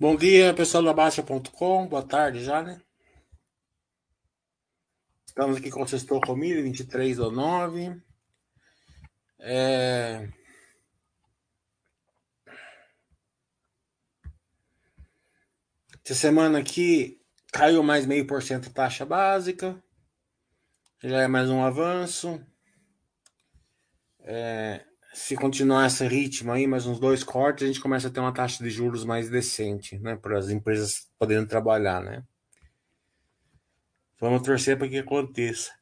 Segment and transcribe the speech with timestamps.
[0.00, 1.88] Bom dia, pessoal da Baixa.com.
[1.88, 2.80] Boa tarde já, né?
[5.26, 8.00] Estamos aqui com o Sextou Comida, 23 do 9.
[9.40, 10.28] É...
[16.04, 17.20] Essa semana aqui
[17.52, 19.82] caiu mais meio por cento taxa básica.
[21.02, 22.40] Já é mais um avanço.
[24.20, 24.87] É
[25.18, 28.32] se continuar esse ritmo aí, mais uns dois cortes, a gente começa a ter uma
[28.32, 30.14] taxa de juros mais decente, né?
[30.14, 32.22] Para as empresas poderem trabalhar, né?
[34.20, 35.72] Vamos torcer para que aconteça.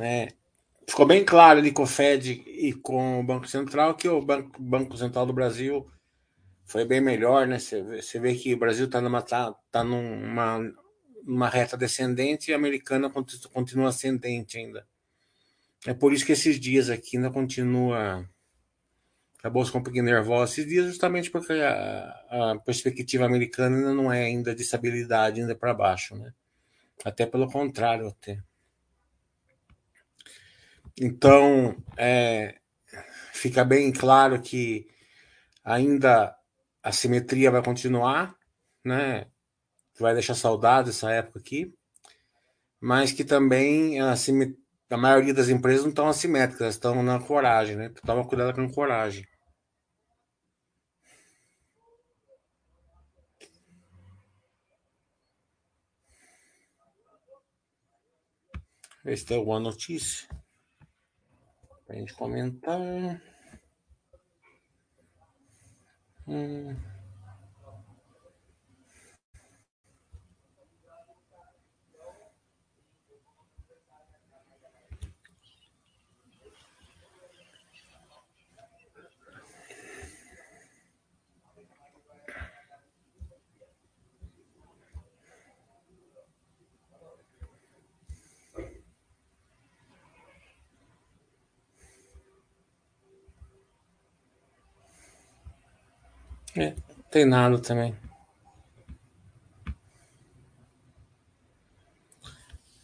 [0.00, 0.28] É,
[0.88, 4.60] ficou bem claro ali com o Fed e com o Banco Central que o Banco,
[4.60, 5.86] Banco Central do Brasil
[6.64, 7.58] foi bem melhor, né?
[7.58, 10.58] Você vê, que o Brasil está numa, tá, tá numa,
[11.22, 13.12] numa reta descendente e a americana
[13.52, 14.86] continua ascendente ainda.
[15.86, 18.28] É por isso que esses dias aqui ainda continua
[19.40, 24.12] a bolsa um pouquinho nervosa esses dias, justamente porque a, a, perspectiva americana ainda não
[24.12, 26.34] é ainda de estabilidade, ainda para baixo, né?
[27.04, 28.42] Até pelo contrário, até.
[31.00, 32.56] Então, é,
[33.32, 34.88] fica bem claro que
[35.62, 36.36] ainda
[36.82, 38.34] a simetria vai continuar,
[38.84, 39.26] né?
[40.00, 41.72] Vai deixar saudade essa época aqui,
[42.80, 47.76] mas que também a simetria a maioria das empresas não estão assimétricas, estão na coragem,
[47.76, 47.92] né?
[48.04, 49.26] Toma cuidado com coragem.
[59.04, 60.28] Ver se tem alguma notícia
[61.86, 62.80] para a gente comentar.
[66.26, 66.95] Hum.
[96.56, 96.74] É,
[97.10, 97.94] tem nada também.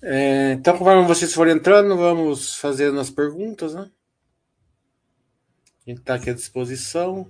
[0.03, 3.91] É, então, conforme vocês forem entrando, vamos fazendo as perguntas, né?
[5.87, 7.27] A gente está aqui à disposição.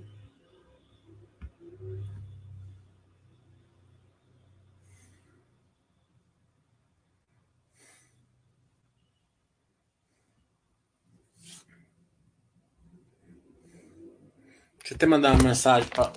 [14.79, 16.11] Deixa eu até mandar uma mensagem para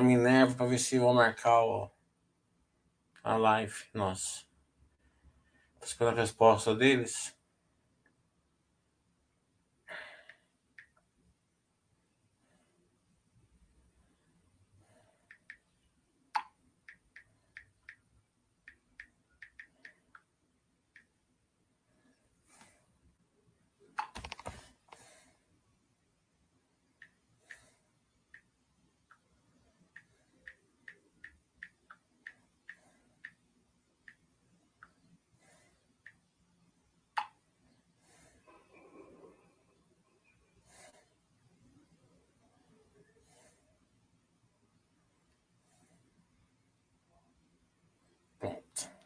[0.00, 1.90] Minerva para ver se vou marcar o,
[3.22, 3.74] a live.
[3.92, 4.44] Nossa.
[5.82, 7.36] Esperando a resposta deles.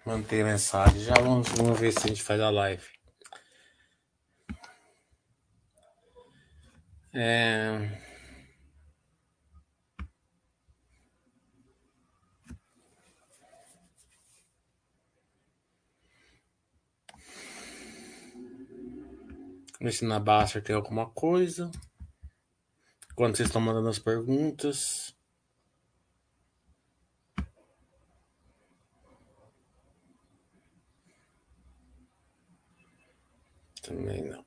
[0.06, 1.00] Manter mensagem.
[1.00, 2.86] Já vamos, vamos ver se a gente faz a live.
[7.12, 8.06] É...
[19.80, 21.68] Ver se na Baster tem alguma coisa.
[23.16, 25.15] Quando vocês estão mandando as perguntas.
[33.86, 34.44] Também não.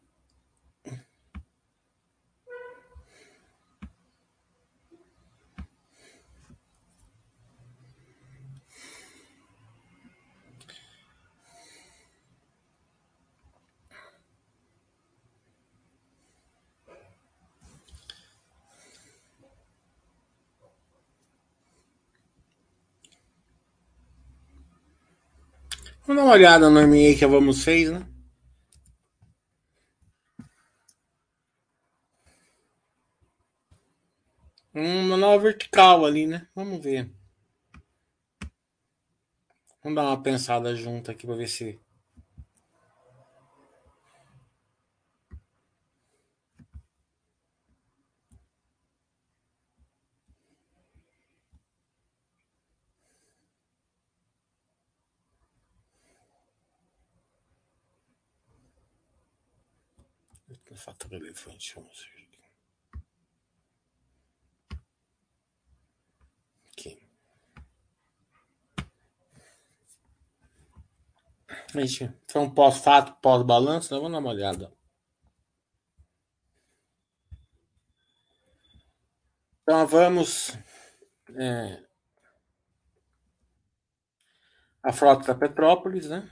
[26.06, 28.06] Vamos dar uma olhada no MA que a Vamos fez, né?
[34.80, 36.48] Uma nova vertical ali, né?
[36.56, 37.12] Vamos ver.
[39.84, 41.78] Vamos dar uma pensada junto aqui para ver se.
[60.74, 62.29] Fator elefante, vamos ver.
[71.74, 74.00] Gente, então pós-fato, pós-balanço, né?
[74.00, 74.72] vamos dar uma olhada.
[79.62, 80.58] Então vamos.
[81.36, 81.84] É,
[84.82, 86.30] a frota da Petrópolis, né?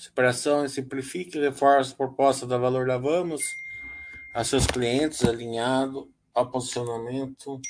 [0.00, 3.42] Separação simplifique, reforça a proposta da Valor da Vamos
[4.32, 7.60] a seus clientes, alinhado ao posicionamento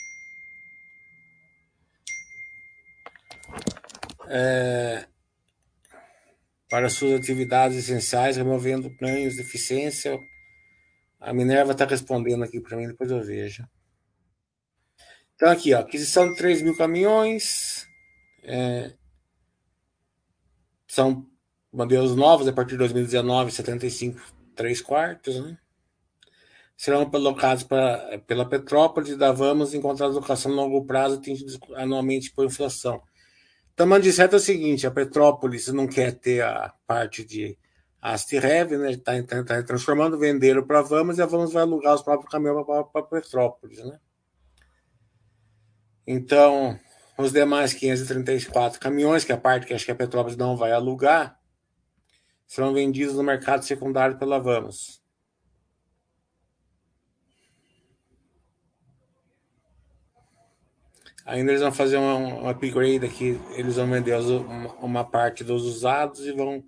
[4.29, 5.09] é,
[6.69, 10.17] para suas atividades essenciais, removendo ganhos de eficiência.
[11.19, 13.69] A Minerva está respondendo aqui para mim, depois eu vejo.
[15.35, 17.89] Então, aqui, ó, aquisição de 3 mil caminhões.
[18.45, 18.95] É,
[20.87, 21.29] são
[21.73, 24.21] modelos novos a partir de 2019, 75,
[24.55, 25.57] 3 quartos, né?
[26.77, 32.33] Serão colocados pra, pela Petrópolis e da Vamos encontrar locação no longo prazo atingidos anualmente
[32.33, 33.03] por inflação.
[33.77, 37.57] Tamanho de certo é o seguinte: a Petrópolis não quer ter a parte de
[38.01, 38.93] Astirev, né?
[38.93, 42.31] Está tá, tá transformando, venderam para a Vamos e a Vamos vai alugar os próprios
[42.31, 43.99] caminhões para a Petrópolis, né?
[46.07, 46.79] Então,
[47.17, 50.73] os demais 534 caminhões, que é a parte que acho que a Petrópolis não vai
[50.73, 51.40] alugar,
[52.51, 55.01] serão vendidos no mercado secundário pela Vamos.
[61.25, 65.65] Ainda eles vão fazer um, um upgrade aqui, eles vão vender uma, uma, parte dos
[65.65, 66.65] usados e vão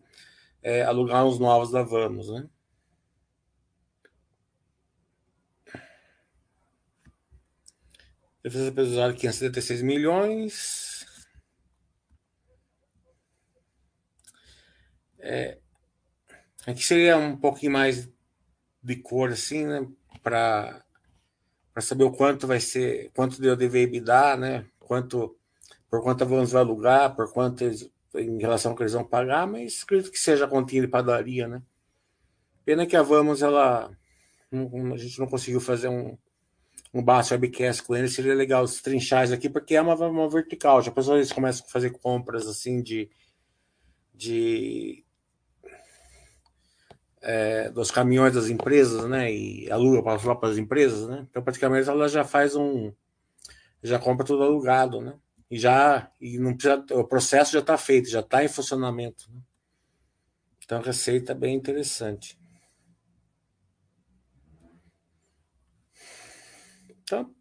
[0.62, 2.48] é, alugar os novos da Vamos, né?
[8.40, 11.04] Defesa pesada 576 milhões.
[15.18, 15.61] É,
[16.66, 18.08] aqui seria um pouquinho mais
[18.82, 19.86] de cor assim, né?
[20.22, 20.84] Para
[21.80, 24.66] saber o quanto vai ser, quanto deu de EBITDA, né?
[24.78, 25.36] Quanto
[25.90, 29.82] por quanto vamos alugar, por quanto eles, em relação ao que eles vão pagar, mas
[29.82, 31.62] acredito que seja a continha de padaria, né?
[32.64, 33.90] Pena que a Vamos, ela
[34.94, 36.16] a gente não conseguiu fazer um,
[36.92, 40.82] um baixo webcast com ele, seria legal os trinchais aqui, porque é uma, uma vertical.
[40.82, 43.10] Já pessoas começam a fazer compras assim de,
[44.14, 45.01] de
[47.22, 49.32] é, dos caminhões das empresas, né?
[49.32, 51.26] E aluga para as próprias empresas, né?
[51.30, 52.92] Então, praticamente, ela já faz um.
[53.82, 55.14] Já compra tudo alugado, né?
[55.50, 56.10] E já.
[56.20, 59.30] E não precisa, o processo já está feito, já está em funcionamento.
[59.32, 59.40] Né?
[60.64, 62.38] Então, a receita é bem interessante.
[67.02, 67.32] Então.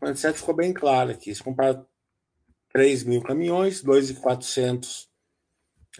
[0.00, 1.34] O mindset ficou bem claro aqui.
[1.34, 1.82] Se comprar
[2.70, 5.13] 3 mil caminhões, 2,400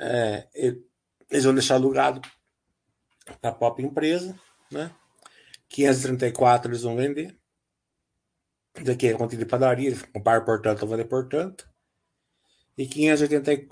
[0.00, 0.48] é,
[1.30, 2.20] eles vão deixar alugado
[3.40, 4.38] para a própria empresa,
[4.70, 4.94] né?
[5.68, 7.36] 534 eles vão vender.
[8.82, 11.68] Daqui é conta de padaria, comprar portanto, vender portanto.
[12.76, 13.68] E 580,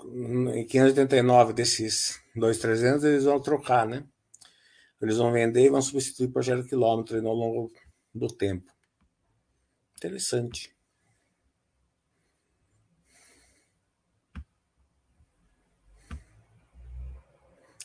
[0.69, 4.05] 589 desses 2,300 eles vão trocar, né?
[5.01, 7.71] Eles vão vender e vão substituir por zero quilômetro ao longo
[8.15, 8.71] do tempo.
[9.97, 10.72] Interessante.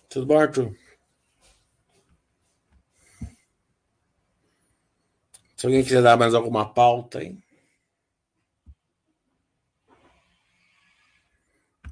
[0.09, 0.75] Tudo bom, Arthur?
[5.55, 7.37] Se alguém quiser dar mais alguma pauta aí.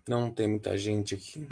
[0.08, 1.48] Não tem muita gente aqui.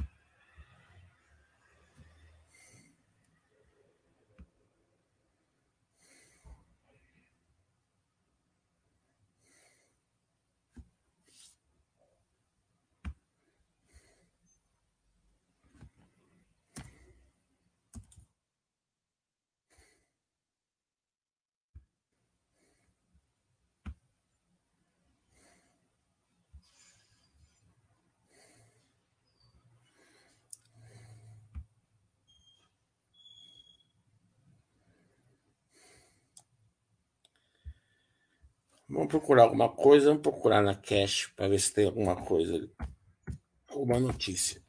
[38.94, 42.70] Vamos procurar alguma coisa, vamos procurar na cache para ver se tem alguma coisa,
[43.68, 44.62] alguma notícia.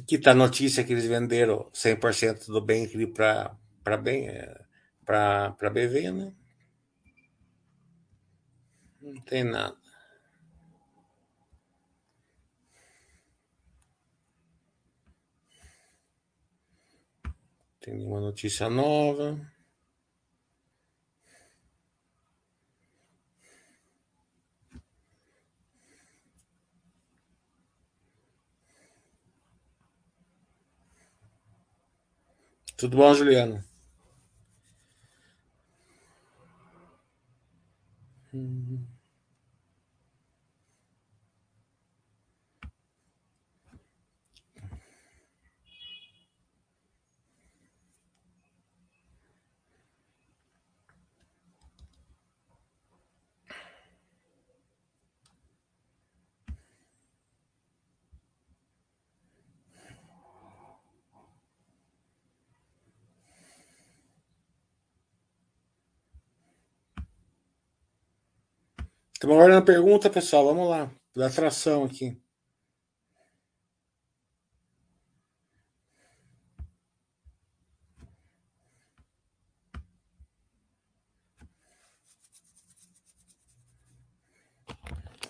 [0.00, 4.28] Aqui tá a notícia que eles venderam 100% do bem para bem
[5.04, 6.39] para para BV, né?
[9.10, 9.76] Não tem nada.
[17.80, 19.36] Tem nenhuma notícia nova.
[32.76, 33.64] Tudo bom, Juliano?
[38.32, 38.69] Hum.
[69.20, 70.46] Estamos aguardando a pergunta, pessoal.
[70.46, 70.90] Vamos lá.
[71.14, 72.18] Da atração aqui.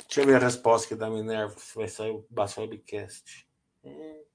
[0.06, 3.44] Deixa eu ver a resposta aqui da Minerva, se vai sair o Baixo Webcast.
[3.82, 4.30] Hum.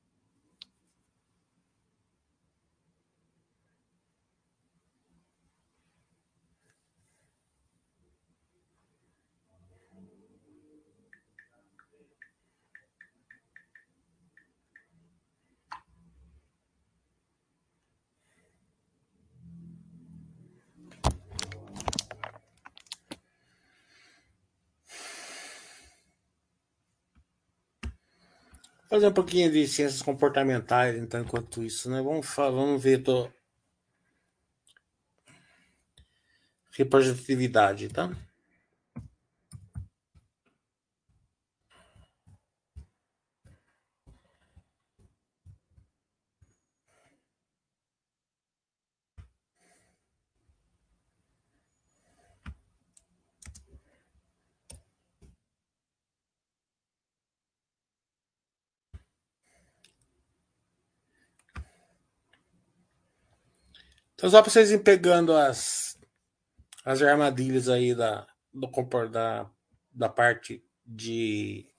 [28.95, 32.01] Fazer um pouquinho de ciências comportamentais, então, enquanto isso, né?
[32.01, 33.29] Vamos, vamos ver tô...
[36.71, 38.09] representatividade, tá?
[64.25, 65.99] Então, só para vocês irem pegando as,
[66.83, 68.67] as armadilhas aí da, do,
[69.07, 69.47] da,
[69.91, 71.71] da parte de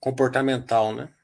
[0.00, 1.14] comportamental, né?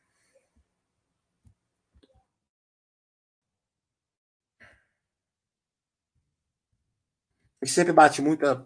[7.61, 8.65] E sempre bate muita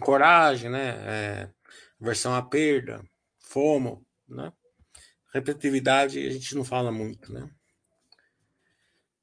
[0.00, 1.42] coragem, né?
[1.42, 1.50] É,
[2.00, 3.04] versão à perda,
[3.40, 4.50] fomo, né?
[5.34, 7.54] Repetitividade a gente não fala muito, né?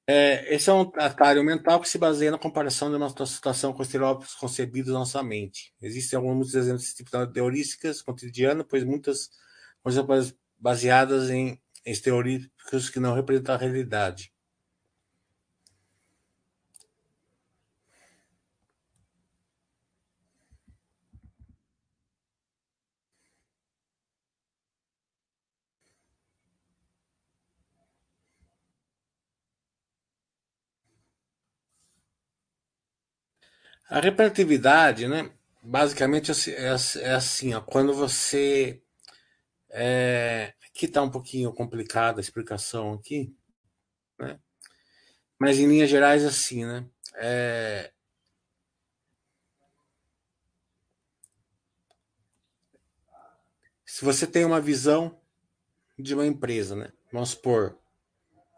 [0.07, 3.83] É, esse é um atalho mental que se baseia na comparação de nossa situação com
[3.83, 5.73] estereótipos concebidos na nossa mente.
[5.81, 9.29] Existem alguns exemplos desse tipo de heurísticas cotidianas, pois muitas
[9.83, 14.30] coisas baseadas em estereótipos que não representam a realidade.
[33.91, 35.29] A representatividade, né?
[35.61, 38.81] Basicamente é, é assim, ó, quando você.
[39.69, 43.35] É, aqui está um pouquinho complicada a explicação aqui,
[44.17, 44.39] né?
[45.37, 46.85] Mas em linhas gerais, assim, né?
[47.15, 47.91] É,
[53.85, 55.19] se você tem uma visão
[55.99, 56.93] de uma empresa, né?
[57.11, 57.77] Vamos supor,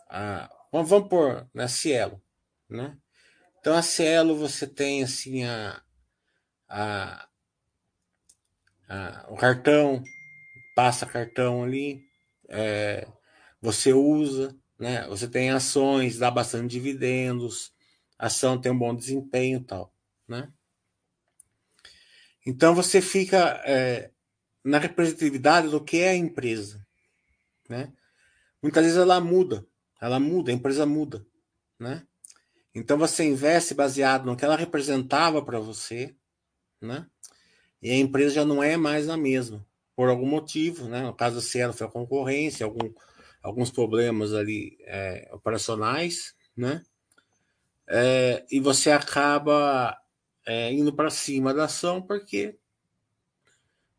[0.08, 2.22] a, vamos, vamos pôr na Cielo,
[2.70, 2.96] né?
[3.64, 5.82] Então a Cielo você tem assim a,
[6.68, 7.30] a,
[8.90, 10.04] a o cartão,
[10.76, 12.06] passa cartão ali,
[12.50, 13.08] é,
[13.62, 15.08] você usa, né?
[15.08, 17.72] Você tem ações, dá bastante dividendos,
[18.20, 19.96] ação tem um bom desempenho e tal,
[20.28, 20.52] né?
[22.46, 24.12] Então você fica é,
[24.62, 26.86] na representatividade do que é a empresa,
[27.70, 27.94] né?
[28.62, 29.66] Muitas vezes ela muda,
[30.02, 31.26] ela muda, a empresa muda,
[31.80, 32.06] né?
[32.74, 36.16] Então você investe baseado no que ela representava para você,
[36.82, 37.08] né?
[37.82, 39.66] E a empresa já não é mais a mesma,
[39.96, 41.02] por algum motivo, né?
[41.02, 42.92] No caso da Cielo foi a concorrência, algum,
[43.42, 46.84] alguns problemas ali é, operacionais, né?
[47.88, 49.96] É, e você acaba
[50.46, 52.58] é, indo para cima da ação porque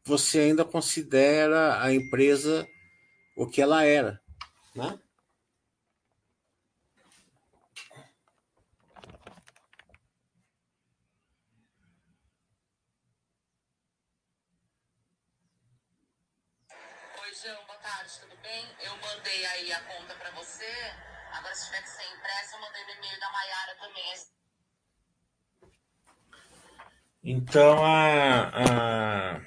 [0.04, 2.66] você ainda considera a empresa
[3.36, 4.20] o que ela era,
[4.74, 4.98] né?
[18.54, 18.64] Bem?
[18.86, 20.70] Eu mandei aí a conta para você.
[21.32, 24.14] Agora, se tiver que ser impressa, eu mandei no e-mail da Maiara também.
[27.24, 29.40] Então, a, a...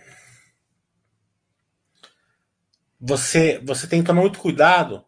[3.00, 5.06] Você, você tem que tomar muito cuidado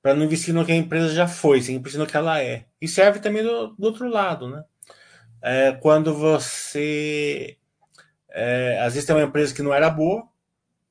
[0.00, 2.66] para não investir no que a empresa já foi, sem investir no que ela é.
[2.80, 4.64] E serve também do, do outro lado, né?
[5.42, 7.58] É, quando você
[8.30, 10.26] é, às vezes tem uma empresa que não era boa,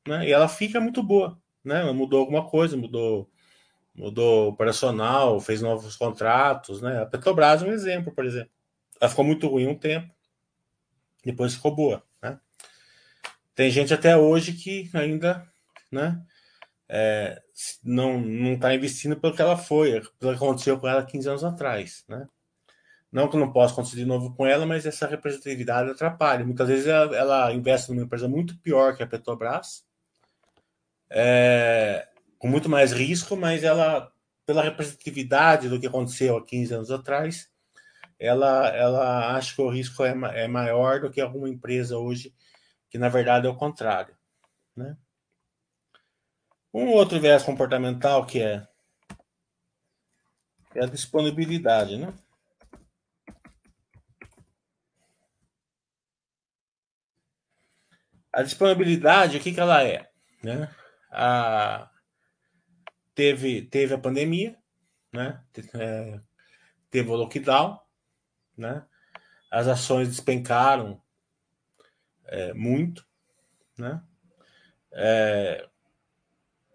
[0.08, 0.28] né?
[0.28, 1.84] E ela fica muito boa, né?
[1.92, 3.30] Mudou alguma coisa, mudou
[3.96, 7.02] mudou operacional, fez novos contratos, né?
[7.02, 8.50] A Petrobras é um exemplo, por exemplo.
[9.00, 10.12] Ela ficou muito ruim um tempo,
[11.24, 12.40] depois ficou boa, né?
[13.56, 15.48] Tem gente até hoje que ainda,
[15.92, 16.22] né?
[16.90, 17.42] É,
[17.84, 21.44] não não está investindo pelo que ela foi, pelo que aconteceu com ela 15 anos
[21.44, 22.28] atrás, né?
[23.12, 26.44] Não que eu não possa acontecer de novo com ela, mas essa representatividade atrapalha.
[26.44, 29.86] Muitas vezes ela, ela investe numa empresa muito pior que a Petrobras,
[31.10, 34.12] é, com muito mais risco, mas ela,
[34.46, 37.50] pela representatividade do que aconteceu há 15 anos atrás,
[38.20, 40.14] ela, ela acha que o risco é,
[40.44, 42.34] é maior do que alguma empresa hoje,
[42.90, 44.16] que na verdade é o contrário.
[44.76, 44.98] Né?
[46.74, 48.68] Um outro viés comportamental que é,
[50.76, 52.14] é a disponibilidade, né?
[58.32, 60.10] A disponibilidade, o que, que ela é?
[60.42, 60.68] Né?
[61.16, 61.90] A,
[63.14, 64.58] teve, teve a pandemia,
[65.12, 65.44] né?
[65.76, 66.20] É,
[66.90, 67.80] teve o lockdown,
[68.58, 68.86] né?
[69.52, 71.00] As ações despencaram
[72.26, 73.06] é, muito,
[73.78, 74.04] né?
[74.92, 75.70] É,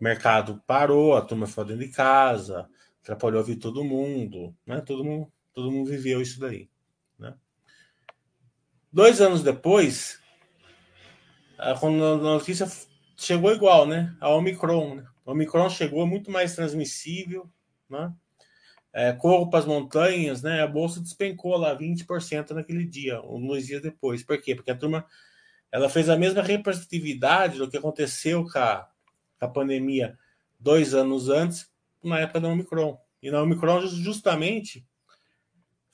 [0.00, 2.68] o mercado parou, a turma foi dentro de casa,
[3.02, 4.80] atrapalhou a vida todo mundo, né?
[4.80, 6.70] Todo mundo, todo mundo viveu isso daí,
[7.18, 7.34] né?
[8.92, 10.22] Dois anos depois,
[11.80, 12.66] quando a notícia
[13.18, 14.16] chegou igual, né?
[14.20, 15.06] A Omicron, né?
[15.26, 17.50] A Omicron chegou muito mais transmissível,
[17.90, 18.12] né?
[18.92, 20.62] É, corro para as montanhas, né?
[20.62, 24.22] A bolsa despencou lá 20% naquele dia, ou dois dias depois.
[24.22, 24.54] Por quê?
[24.54, 25.04] Porque a turma
[25.70, 28.88] ela fez a mesma representatividade do que aconteceu com a,
[29.38, 30.18] com a pandemia
[30.58, 31.70] dois anos antes,
[32.02, 32.98] na época da Omicron.
[33.22, 34.86] E na Omicron, justamente,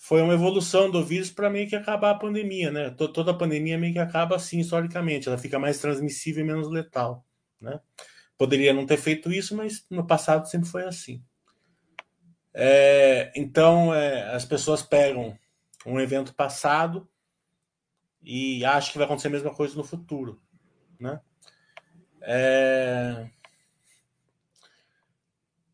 [0.07, 2.91] foi uma evolução do vírus para meio que acabar a pandemia, né?
[2.91, 7.25] Toda a pandemia meio que acaba assim, historicamente, ela fica mais transmissível e menos letal,
[7.59, 7.81] né?
[8.37, 11.25] Poderia não ter feito isso, mas no passado sempre foi assim.
[12.53, 15.39] É, então, é, as pessoas pegam
[15.87, 17.09] um evento passado
[18.23, 20.39] e acham que vai acontecer a mesma coisa no futuro,
[21.01, 21.19] né?
[22.21, 23.27] É,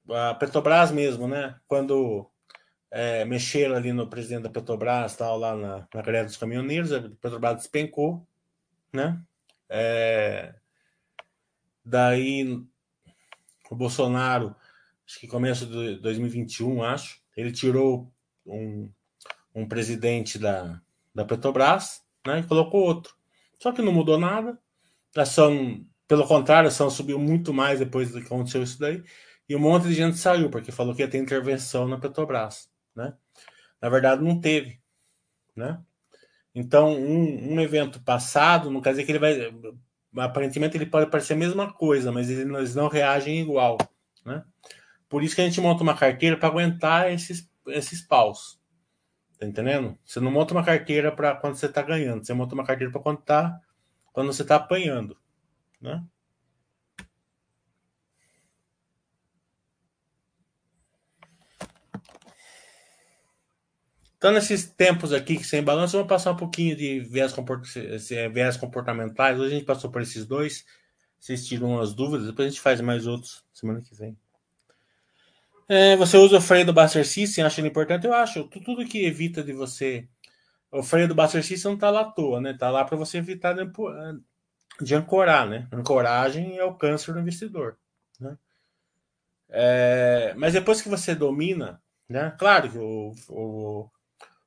[0.09, 1.59] a Petrobras mesmo, né?
[1.67, 2.30] Quando
[2.91, 7.01] é, mexeram ali no presidente da Petrobras, tal, lá na, na greve dos caminhoneiros, a
[7.01, 8.27] Petrobras despencou,
[8.93, 9.23] né?
[9.69, 10.55] É,
[11.85, 12.61] daí
[13.71, 14.57] o Bolsonaro,
[15.07, 18.13] acho que começo de 2021, acho, ele tirou
[18.45, 18.91] um,
[19.55, 20.81] um presidente da,
[21.15, 22.41] da Petrobras, né?
[22.41, 23.15] E colocou outro.
[23.61, 24.59] Só que não mudou nada.
[25.17, 29.03] A ação, pelo contrário, a ação subiu muito mais depois do que aconteceu isso daí.
[29.49, 33.15] E um monte de gente saiu, porque falou que ia ter intervenção na Petrobras né?
[33.81, 34.81] Na verdade, não teve,
[35.57, 35.81] né?
[36.55, 39.55] Então, um, um evento passado não quer dizer que ele vai.
[40.17, 43.79] Aparentemente, ele pode parecer a mesma coisa, mas eles não reagem igual,
[44.25, 44.45] né?
[45.09, 48.61] Por isso que a gente monta uma carteira para aguentar esses, esses paus.
[49.39, 49.99] Tá entendendo?
[50.05, 53.01] Você não monta uma carteira para quando você está ganhando, você monta uma carteira para
[53.01, 53.59] quando, tá,
[54.13, 55.17] quando você está apanhando,
[55.81, 56.05] né?
[64.21, 67.65] Então, nesses tempos aqui sem balanço, vamos passar um pouquinho de viés, comport...
[68.31, 69.41] viés comportamentais.
[69.41, 70.67] Hoje a gente passou por esses dois.
[71.19, 74.15] Vocês tiram umas dúvidas, depois a gente faz mais outros semana que vem.
[75.67, 78.07] É, você usa o freio do Buster System, acha ele importante?
[78.07, 78.45] Eu acho.
[78.45, 80.07] Tudo que evita de você.
[80.71, 82.51] O freio do Buster System não está lá à toa, né?
[82.51, 83.63] Está lá para você evitar de,
[84.83, 85.67] de ancorar, né?
[85.73, 87.79] Ancoragem é o câncer do investidor.
[88.21, 88.37] Né?
[89.49, 92.35] É, mas depois que você domina, né?
[92.39, 93.91] Claro que o, o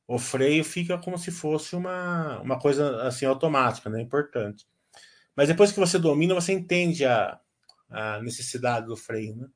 [0.08, 4.02] o freio fica como se fosse uma, uma coisa assim automática, né?
[4.02, 4.68] Importante.
[5.36, 7.40] Mas depois que você domina, você entende a,
[7.90, 9.48] a necessidade do freio, né?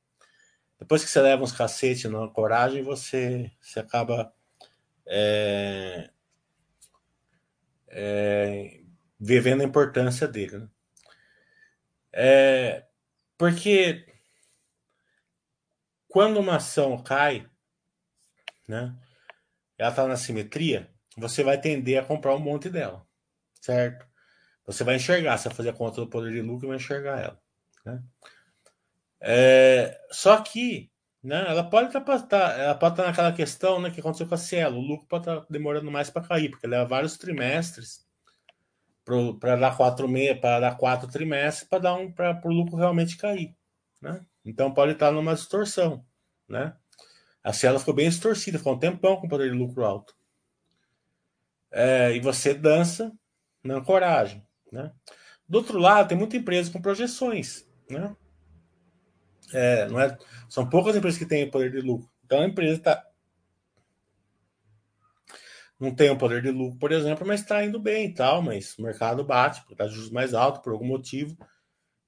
[0.79, 4.31] Depois que você leva uns cacetes na coragem, você, você acaba
[5.07, 6.11] é,
[7.87, 8.81] é,
[9.19, 10.59] vivendo a importância dele.
[10.59, 10.69] Né?
[12.13, 12.87] É,
[13.37, 14.05] porque
[16.07, 17.49] quando uma ação cai,
[18.67, 18.95] né?
[19.77, 23.05] Ela está na simetria, você vai tender a comprar um monte dela,
[23.61, 24.05] certo?
[24.65, 27.19] Você vai enxergar, você vai fazer a conta do poder de lucro e vai enxergar
[27.19, 27.39] ela.
[27.85, 28.03] Né?
[29.19, 30.91] É, só que
[31.23, 34.27] né, ela pode estar tá, tá, ela pode estar tá naquela questão né, que aconteceu
[34.27, 34.77] com a Cielo.
[34.77, 38.05] O lucro pode estar demorando mais para cair, porque leva vários trimestres
[39.39, 43.17] para dar quatro meses, para dar quatro trimestres para dar um para o lucro realmente
[43.17, 43.55] cair.
[44.01, 44.21] Né?
[44.43, 46.05] Então pode estar numa distorção.
[46.47, 46.75] Né?
[47.47, 50.13] A Cielo ficou bem distorcida, ficou um tempão com poder de lucro alto.
[51.71, 53.09] É, e você dança
[53.63, 54.45] na ancoragem.
[54.69, 54.91] Né?
[55.47, 57.65] Do outro lado, tem muita empresa com projeções.
[57.89, 58.13] Né?
[59.53, 60.17] É, não é,
[60.49, 62.09] são poucas empresas que têm poder de lucro.
[62.25, 63.01] Então a empresa está.
[65.79, 68.77] Não tem o poder de lucro, por exemplo, mas está indo bem e tal, mas
[68.77, 71.37] o mercado bate, porque está juros mais alto por algum motivo.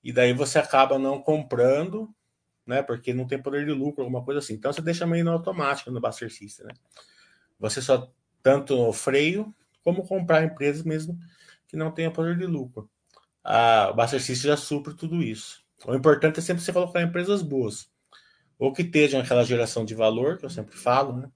[0.03, 2.13] E daí você acaba não comprando,
[2.69, 2.83] né?
[2.83, 4.53] Porque não tem poder de lucro, alguma coisa assim.
[4.53, 6.73] Então você deixa meio no automático no Buster System, né?
[7.59, 9.53] Você só tanto freio
[9.83, 11.19] como comprar empresas mesmo
[11.67, 12.87] que não tenham poder de lucro.
[13.43, 15.65] A, o Buster System já supre tudo isso.
[15.83, 17.89] O importante é sempre você colocar empresas boas.
[18.59, 21.31] Ou que estejam aquela geração de valor, que eu sempre falo, né?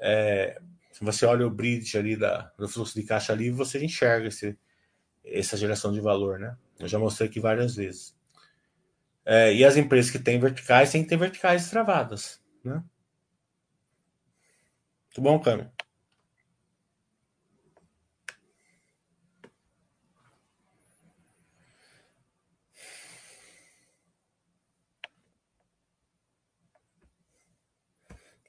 [0.00, 0.60] É,
[0.90, 4.58] se você olha o bridge ali da, do fluxo de caixa livre, você enxerga esse,
[5.24, 6.56] essa geração de valor, né?
[6.80, 8.15] Eu já mostrei aqui várias vezes.
[9.26, 12.82] É, e as empresas que têm verticais têm que ter verticais travadas, né?
[15.06, 15.72] Muito bom, Câmara?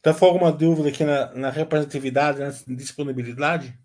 [0.02, 3.78] Tá for alguma dúvida aqui na, na representatividade, na disponibilidade?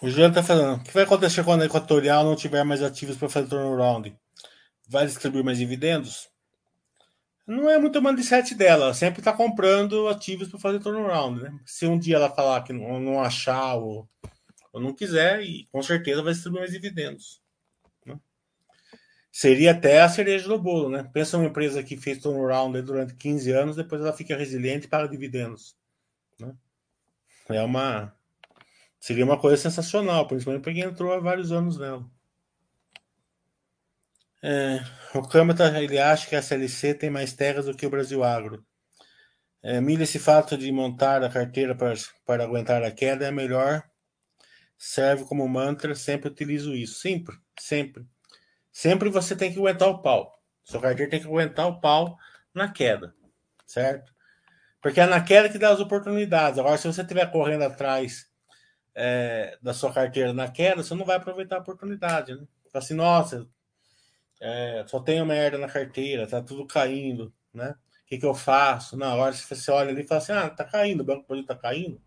[0.00, 0.80] O Juliano está falando.
[0.80, 4.16] O que vai acontecer quando a Equatorial não tiver mais ativos para fazer turnaround?
[4.88, 6.28] Vai distribuir mais dividendos?
[7.44, 8.84] Não é muito mindset dela.
[8.84, 11.42] Ela sempre está comprando ativos para fazer turnaround.
[11.42, 11.58] Né?
[11.66, 14.08] Se um dia ela falar que não, não achar ou,
[14.72, 17.42] ou, não quiser, e com certeza vai distribuir mais dividendos.
[18.06, 18.20] Né?
[19.32, 20.90] Seria até a cereja do bolo.
[20.90, 21.10] Né?
[21.12, 25.08] Pensa uma empresa que fez turnaround durante 15 anos, depois ela fica resiliente e paga
[25.08, 25.76] dividendos.
[26.38, 26.54] Né?
[27.48, 28.14] É uma
[29.00, 32.04] Seria uma coisa sensacional, principalmente para quem entrou há vários anos nela.
[34.42, 34.80] É,
[35.14, 38.64] o Câmara ele acha que a SLC tem mais terras do que o Brasil Agro.
[39.62, 43.82] É, milha esse fato de montar a carteira para, para aguentar a queda é melhor.
[44.76, 47.00] Serve como mantra, sempre utilizo isso.
[47.00, 48.06] Sempre, sempre.
[48.70, 50.40] Sempre você tem que aguentar o pau.
[50.62, 52.16] Sua carteira tem que aguentar o pau
[52.54, 53.12] na queda,
[53.66, 54.12] certo?
[54.80, 56.58] Porque é na queda que dá as oportunidades.
[56.58, 58.27] Agora, se você estiver correndo atrás
[59.00, 62.44] é, da sua carteira na queda, você não vai aproveitar a oportunidade, né?
[62.72, 63.48] Fala assim, nossa,
[64.40, 67.76] é, só tenho merda na carteira, tá tudo caindo, né?
[68.02, 68.96] O que, que eu faço?
[68.96, 71.60] Na hora você olha ali e fala assim, ah, tá caindo, o Banco Político tá
[71.60, 72.02] caindo,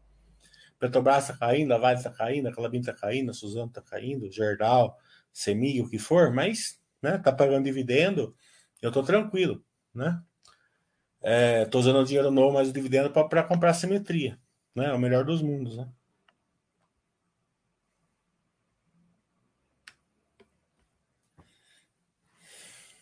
[0.78, 4.30] Petrobras tá caindo, a Vale tá caindo, a Calabim tá caindo, a Suzano tá caindo,
[4.30, 4.98] Gerdau,
[5.32, 8.36] Semig, o que for, mas, né, tá pagando dividendo,
[8.82, 9.64] eu tô tranquilo,
[9.96, 10.22] né?
[11.22, 14.38] É, tô usando dinheiro novo, mas o dividendo para comprar simetria,
[14.76, 14.88] né?
[14.88, 15.88] É o melhor dos mundos, né?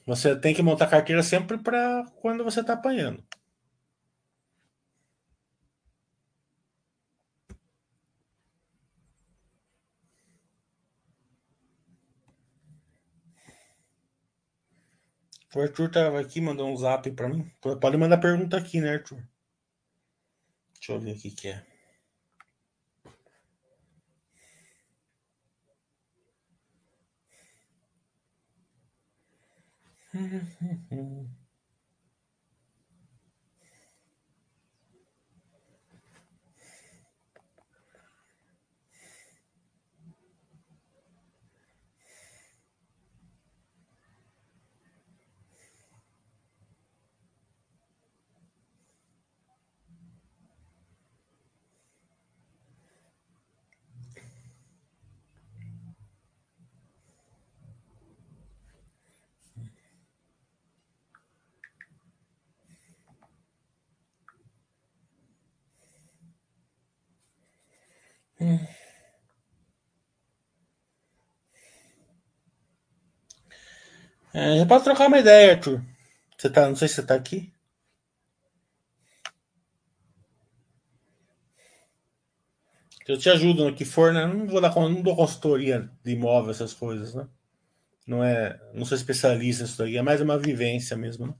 [0.09, 3.23] Você tem que montar carteira sempre para quando você está apanhando.
[15.55, 17.47] O Arthur estava aqui, mandou um zap para mim.
[17.61, 19.23] Pode mandar pergunta aqui, né, Arthur?
[20.73, 21.68] Deixa eu ver o que, que é.
[30.19, 31.23] Mm-hmm.
[74.41, 75.83] É, pode trocar uma ideia, Arthur.
[76.37, 77.51] Você tá, não sei se você tá aqui.
[83.05, 84.25] Eu te ajudo no que for, né?
[84.25, 87.27] Não vou dar não dou consultoria de imóvel, essas coisas, né?
[88.07, 91.33] Não é, não sou especialista nisso daí, é mais uma vivência mesmo, né?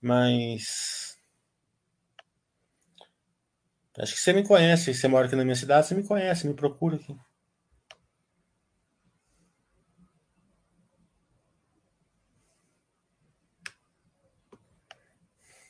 [0.00, 1.18] Mas
[3.98, 6.54] acho que você me conhece, você mora aqui na minha cidade, você me conhece, me
[6.54, 7.16] procura aqui.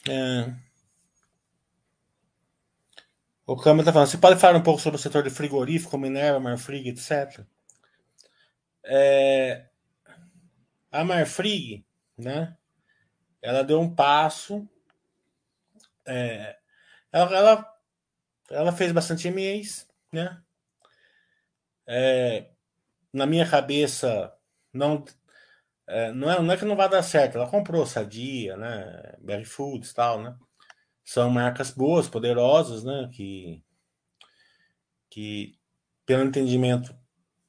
[0.09, 0.55] É.
[3.47, 6.41] O Câmara está falando, você pode falar um pouco sobre o setor de frigorífico, Minerva,
[6.41, 7.45] Marfrig, etc.
[8.85, 9.67] É,
[10.91, 11.85] a Marfrig,
[12.17, 12.57] né?
[13.41, 14.69] Ela deu um passo.
[16.07, 16.57] É,
[17.12, 17.79] ela, ela,
[18.51, 20.41] ela, fez bastante MEs, né?
[21.87, 22.49] É,
[23.12, 24.33] na minha cabeça,
[24.73, 25.05] não,
[25.92, 27.37] é, não, é, não é que não vai dar certo.
[27.37, 29.14] Ela comprou Sadia, né?
[29.20, 30.35] Berry Foods tal, né?
[31.05, 33.11] São marcas boas, poderosas, né?
[33.12, 33.62] Que,
[35.11, 35.59] que
[36.07, 36.96] pelo entendimento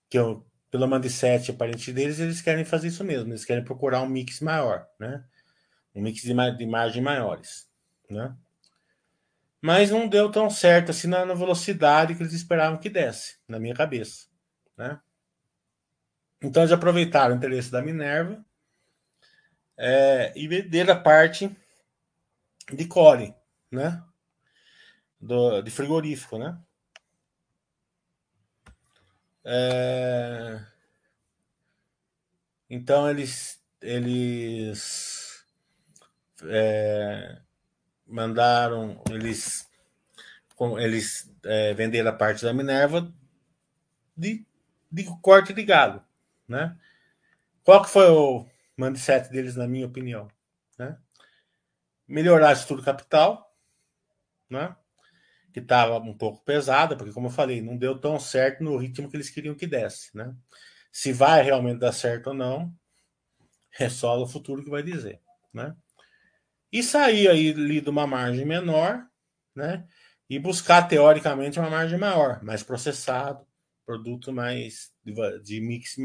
[0.10, 3.32] que eu, pelo mindset aparente deles, eles querem fazer isso mesmo.
[3.32, 5.24] Eles querem procurar um mix maior, né?
[5.96, 7.70] Um mix de, de margem maiores,
[8.10, 8.36] né?
[9.62, 13.58] Mas não deu tão certo assim na, na velocidade que eles esperavam que desse, na
[13.58, 14.28] minha cabeça,
[14.78, 15.00] né?
[16.44, 18.44] Então eles aproveitaram o interesse da Minerva
[19.78, 21.50] é, e venderam a parte
[22.72, 23.34] de core,
[23.72, 24.04] né?
[25.20, 26.60] Do, de frigorífico, né?
[29.46, 30.66] É...
[32.70, 35.46] Então eles eles
[36.44, 37.42] é,
[38.06, 39.70] mandaram eles
[40.80, 43.14] eles é, venderam a parte da Minerva
[44.16, 44.46] de,
[44.90, 46.02] de corte de gado,
[46.48, 46.78] né?
[47.64, 48.46] Qual que foi o
[48.78, 50.28] mindset deles, na minha opinião?
[50.78, 50.98] Né?
[52.08, 53.56] Melhorar a estrutura capital,
[54.50, 54.76] né?
[55.54, 59.10] que estava um pouco pesada, porque, como eu falei, não deu tão certo no ritmo
[59.10, 60.16] que eles queriam que desse.
[60.18, 60.36] Né?
[60.92, 62.74] Se vai realmente dar certo ou não,
[63.80, 65.22] é só o futuro que vai dizer.
[65.54, 65.76] Né?
[66.72, 69.06] E sair aí de uma margem menor
[69.56, 69.88] né?
[70.28, 73.46] e buscar, teoricamente, uma margem maior, mais processado,
[73.86, 74.92] produto mais
[75.44, 75.96] de, mix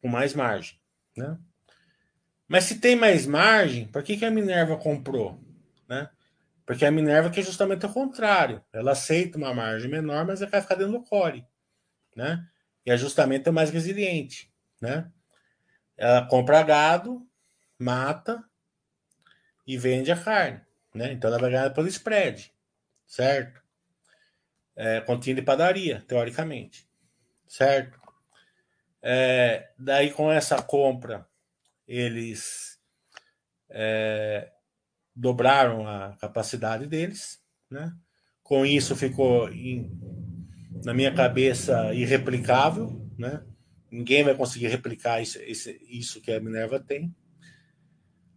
[0.00, 0.78] com mais margem.
[1.16, 1.38] Né?
[2.48, 5.40] Mas se tem mais margem, por que, que a Minerva comprou?
[5.88, 6.08] Né?
[6.64, 8.62] Porque a Minerva que é justamente o contrário.
[8.72, 11.46] Ela aceita uma margem menor, mas ela vai ficar dentro do core.
[12.14, 12.46] Né?
[12.84, 14.52] E é justamente mais resiliente.
[14.80, 15.10] Né?
[15.96, 17.26] Ela compra gado,
[17.78, 18.44] mata
[19.66, 20.60] e vende a carne.
[20.94, 21.12] Né?
[21.12, 22.52] Então ela vai ganhar pelo spread.
[23.06, 23.62] Certo?
[24.74, 26.85] É, continha de padaria, teoricamente.
[27.46, 27.98] Certo?
[29.02, 31.26] É, daí com essa compra,
[31.86, 32.78] eles
[33.70, 34.50] é,
[35.14, 37.92] dobraram a capacidade deles, né?
[38.42, 39.90] Com isso ficou em,
[40.84, 43.44] na minha cabeça irreplicável, né?
[43.90, 47.14] Ninguém vai conseguir replicar isso, isso que a Minerva tem,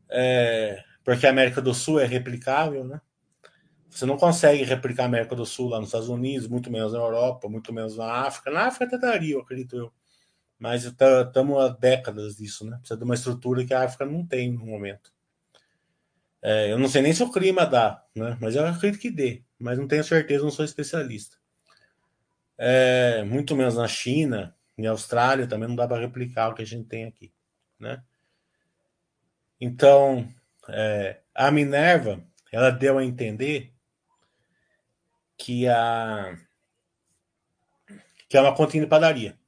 [0.10, 3.02] é, porque a América do Sul é replicável, né?
[3.90, 7.00] Você não consegue replicar a América do Sul lá nos Estados Unidos, muito menos na
[7.00, 8.52] Europa, muito menos na África.
[8.52, 9.92] Na África até daria, eu acredito eu.
[10.58, 12.78] Mas estamos há décadas disso, né?
[12.78, 15.12] Precisa de uma estrutura que a África não tem no momento.
[16.42, 18.38] É, eu não sei nem se o clima dá, né?
[18.40, 21.38] mas eu acredito que dê, mas não tenho certeza, não sou especialista.
[22.58, 26.66] É, muito menos na China, em Austrália também não dá para replicar o que a
[26.66, 27.34] gente tem aqui,
[27.78, 28.02] né?
[29.60, 30.28] Então,
[30.70, 33.74] é, a Minerva, ela deu a entender
[35.40, 36.38] que a
[38.28, 39.40] que é uma continha de padaria.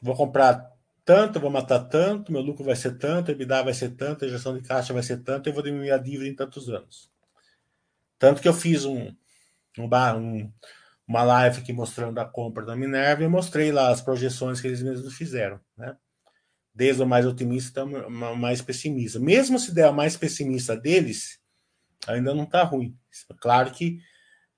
[0.00, 0.70] Vou comprar
[1.04, 4.28] tanto, vou matar tanto, meu lucro vai ser tanto, a EBITDA vai ser tanto, a
[4.28, 7.10] gestão de caixa vai ser tanto, eu vou diminuir a dívida em tantos anos.
[8.20, 9.12] Tanto que eu fiz um,
[9.76, 10.52] um, um
[11.08, 14.82] uma live aqui mostrando a compra da Minerva e mostrei lá as projeções que eles
[14.82, 15.96] mesmos fizeram, né?
[16.72, 19.18] Desde o mais otimista até o mais pessimista.
[19.18, 21.40] Mesmo se der a mais pessimista deles,
[22.06, 22.96] ainda não está ruim.
[23.40, 24.00] Claro que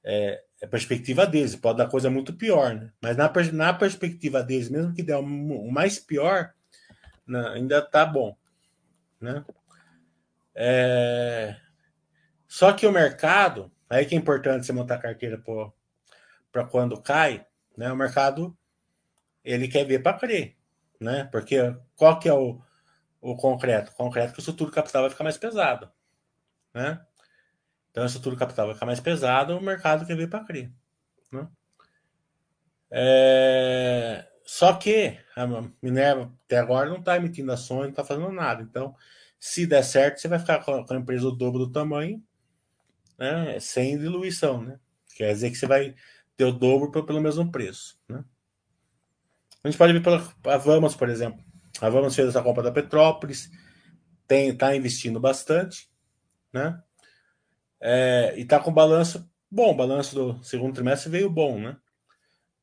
[0.05, 2.93] é, é perspectiva deles, pode dar coisa muito pior, né?
[3.01, 6.53] Mas na, na perspectiva deles, mesmo que der o mais pior,
[7.27, 8.37] né, ainda tá bom,
[9.21, 9.45] né?
[10.55, 11.57] É...
[12.47, 15.43] Só que o mercado, aí que é importante você montar carteira
[16.53, 17.45] para quando cai,
[17.77, 17.91] né?
[17.91, 18.57] O mercado
[19.45, 20.57] ele quer ver para crer,
[21.01, 21.25] né?
[21.33, 21.57] Porque
[21.97, 22.61] qual que é o,
[23.21, 23.91] o concreto?
[23.91, 25.91] O concreto é que o estrutura capital vai ficar mais pesado,
[26.73, 27.05] né?
[27.95, 30.73] Então, a estrutura capital vai ficar mais pesada, o mercado quer ver para crer.
[31.31, 31.47] Né?
[32.91, 35.47] É, só que a
[35.81, 38.65] Minerva até agora não está emitindo ações, não está fazendo nada.
[38.65, 38.97] Então,
[39.39, 42.21] se der certo, você vai ficar com a empresa o dobro do tamanho,
[43.17, 44.61] né, sem diluição.
[44.61, 44.81] Né?
[45.15, 45.95] Quer dizer que você vai
[46.37, 47.97] ter o dobro pelo mesmo preço.
[48.09, 48.25] Né?
[49.63, 51.41] A gente pode ver pela a Vamos, por exemplo.
[51.81, 53.49] A Vamos fez essa compra da Petrópolis,
[54.29, 55.89] está investindo bastante,
[56.53, 56.83] né?
[57.87, 59.77] É, e está com balanço bom.
[59.77, 61.77] Balanço do segundo trimestre veio bom, né?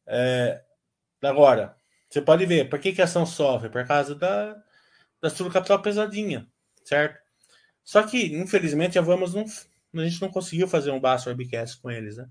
[0.07, 0.63] É,
[1.21, 1.77] agora,
[2.09, 3.69] você pode ver, por que, que a ação sofre?
[3.69, 4.55] Por causa da,
[5.21, 6.47] da estrutura capital pesadinha,
[6.83, 7.21] certo?
[7.83, 9.45] Só que, infelizmente, a Vamos não,
[9.95, 12.27] a gente não conseguiu fazer um baixo webcast com eles, né?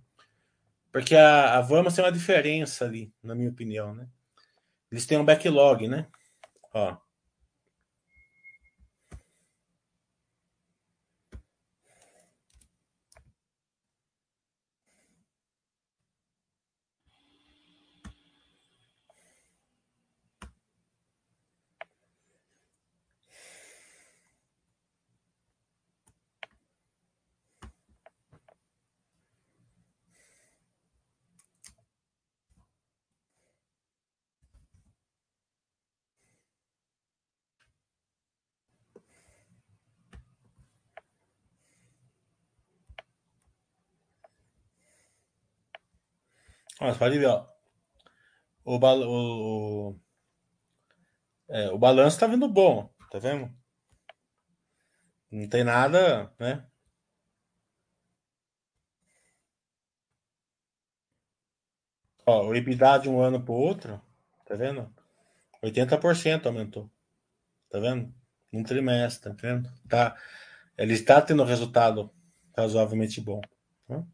[0.90, 4.08] Porque a, a Vamos tem uma diferença ali, na minha opinião, né?
[4.90, 6.08] Eles têm um backlog, né?
[6.74, 6.96] Ó.
[46.80, 47.46] Mas pode ver, ó.
[48.64, 50.00] O, o, o,
[51.48, 53.52] é, o balanço tá vindo bom, tá vendo?
[55.30, 56.66] Não tem nada, né?
[62.26, 64.00] Ó, o EBITDA de um ano para o outro,
[64.46, 64.92] tá vendo?
[65.62, 66.90] 80% aumentou.
[67.70, 68.14] Tá vendo?
[68.52, 69.70] Um trimestre, tá vendo?
[69.88, 70.16] Tá,
[70.78, 72.10] ele está tendo resultado
[72.56, 73.40] razoavelmente bom.
[73.86, 74.04] Tá?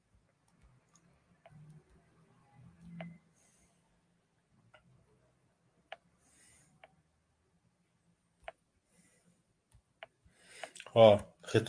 [10.98, 11.20] Ó,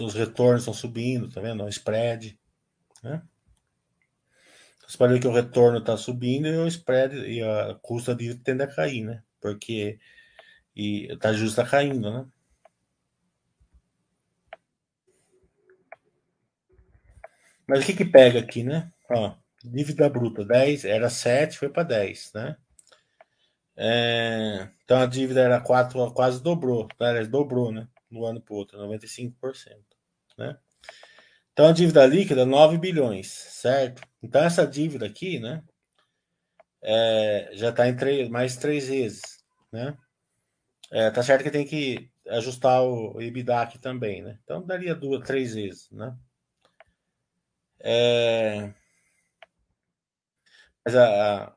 [0.06, 1.62] os retornos estão subindo, tá vendo?
[1.62, 2.40] O spread,
[3.04, 3.22] né?
[4.88, 8.40] Você pode ver que o retorno está subindo e o spread e a custa dívida
[8.42, 9.22] tende a cair, né?
[9.42, 10.00] Porque
[10.74, 12.26] e tá justo tá caindo, né?
[17.68, 18.90] Mas o que que pega aqui, né?
[19.12, 22.56] Ó, dívida bruta 10, era 7, foi para 10, né?
[23.76, 27.22] É, então a dívida era 4, quase dobrou, tá?
[27.24, 27.90] dobrou, né?
[28.10, 29.78] No ano para o outro, 95%.
[30.38, 30.58] Né?
[31.52, 34.02] Então a dívida líquida 9 bilhões, certo?
[34.22, 35.64] Então essa dívida aqui, né?
[36.82, 39.98] É, já está em mais três vezes, né?
[40.92, 44.40] É, tá certo que tem que ajustar o EBITDA aqui também, né?
[44.44, 46.16] Então daria duas, três vezes, né?
[47.80, 48.74] É,
[50.86, 51.56] mas a, a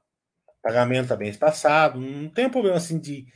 [0.62, 3.26] pagamento está bem espaçado, não tem um problema assim de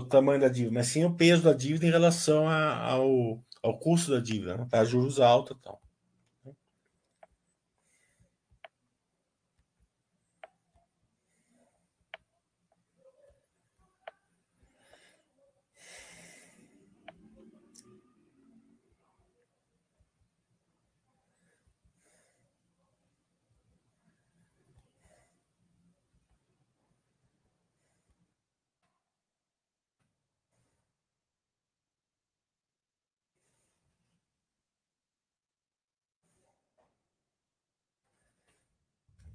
[0.00, 3.78] do tamanho da dívida, mas sim o peso da dívida em relação a, ao, ao
[3.78, 4.66] custo da dívida, né?
[4.68, 4.84] tá?
[4.84, 5.80] juros altos e tal.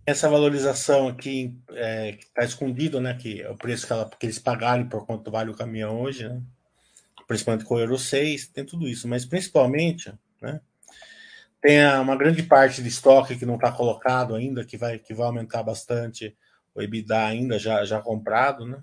[0.10, 3.14] Essa valorização aqui é, que está escondido, né?
[3.14, 6.28] Que é o preço que, ela, que eles pagarem por quanto vale o caminhão hoje,
[6.28, 6.42] né?
[7.28, 9.08] Principalmente com o Euro 6, tem tudo isso.
[9.08, 10.60] Mas principalmente, né?
[11.62, 15.28] Tem uma grande parte de estoque que não está colocado ainda, que vai, que vai
[15.28, 16.36] aumentar bastante
[16.74, 18.82] o EBITDA ainda, já, já comprado, né?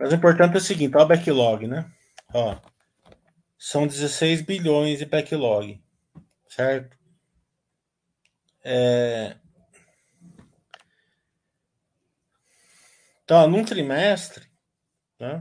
[0.00, 1.92] Mas o importante é o seguinte, olha o backlog, né?
[2.32, 2.58] Ó,
[3.58, 5.78] são 16 bilhões de backlog,
[6.48, 6.96] certo?
[8.64, 9.36] É...
[13.22, 14.50] Então, num trimestre,
[15.18, 15.38] né?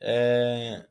[0.00, 0.86] É...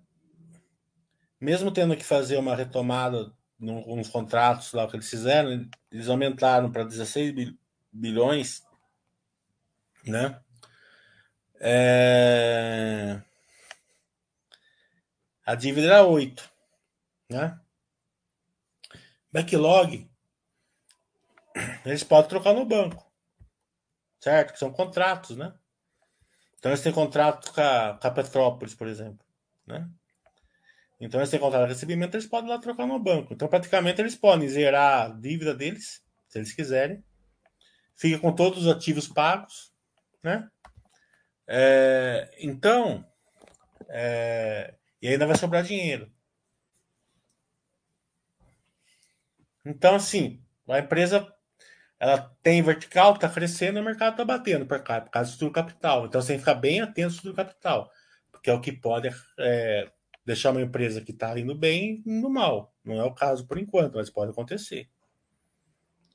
[1.39, 6.84] mesmo tendo que fazer uma retomada nos contratos lá que eles fizeram, eles aumentaram para
[6.84, 7.53] 16
[7.93, 8.62] bilhões,
[10.05, 10.41] né?
[11.60, 13.22] É...
[15.45, 16.49] A dívida era 8,
[17.30, 17.60] né?
[19.32, 20.10] Backlog,
[21.86, 23.12] eles podem trocar no banco,
[24.20, 24.53] certo?
[24.53, 25.53] Que são contratos, né?
[26.57, 29.26] Então eles têm contrato com a, com a Petrópolis, por exemplo,
[29.66, 29.89] né?
[30.99, 33.34] Então, eles têm contrato de recebimento, eles podem lá trocar no banco.
[33.34, 37.01] Então, praticamente, eles podem zerar a dívida deles, se eles quiserem.
[37.95, 39.72] Fica com todos os ativos pagos,
[40.22, 40.49] né?
[41.52, 43.04] É, então,
[43.88, 46.12] é, e ainda vai sobrar dinheiro.
[49.66, 51.28] Então, assim, a empresa
[52.00, 55.34] ela tem vertical, está crescendo e o mercado está batendo por, cá, por causa do
[55.34, 56.06] estudo capital.
[56.06, 57.91] Então, você tem que ficar bem atento ao estudo capital,
[58.32, 59.91] porque é o que pode é,
[60.24, 62.76] deixar uma empresa que está indo bem indo mal.
[62.86, 64.88] Não é o caso por enquanto, mas pode acontecer.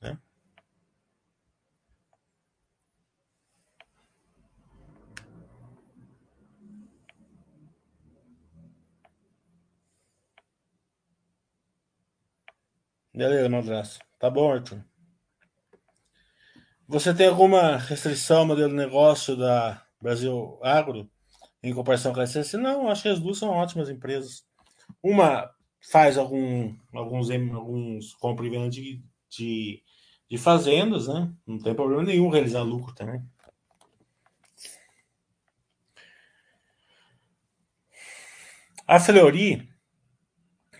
[0.01, 0.17] Né?
[13.15, 13.99] Beleza, Madraço.
[14.19, 14.83] Tá bom, Arthur.
[16.85, 21.09] Você tem alguma restrição ao modelo de negócio da Brasil Agro
[21.63, 22.57] em comparação com a SSC?
[22.57, 24.43] Não, acho que as duas são ótimas empresas.
[25.01, 25.49] Uma
[25.89, 29.81] faz algum, alguns, alguns compra e venda de, de,
[30.29, 31.33] de fazendas, né?
[31.47, 33.23] Não tem problema nenhum realizar lucro também.
[38.85, 39.69] A Fleury,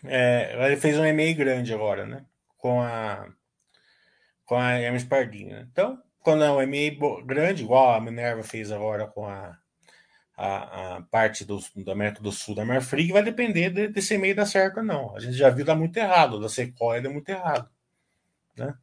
[0.07, 2.25] é, ele fez um e-mail grande agora, né?
[2.57, 3.27] Com a
[4.45, 5.51] com a Hermes Pardini.
[5.51, 5.67] Né?
[5.71, 9.57] Então, quando é um e-mail grande, igual a Minerva fez agora com a,
[10.37, 14.35] a, a parte do, da América do Sul da Marfrig, vai depender de, desse e-mail
[14.35, 15.15] dar certo ou não.
[15.15, 17.69] A gente já viu dar muito errado, da Sequoia deu muito errado.
[18.55, 18.73] Né?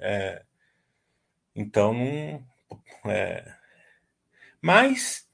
[0.00, 0.42] É,
[1.54, 1.94] então,
[3.06, 3.52] é,
[4.60, 5.26] mas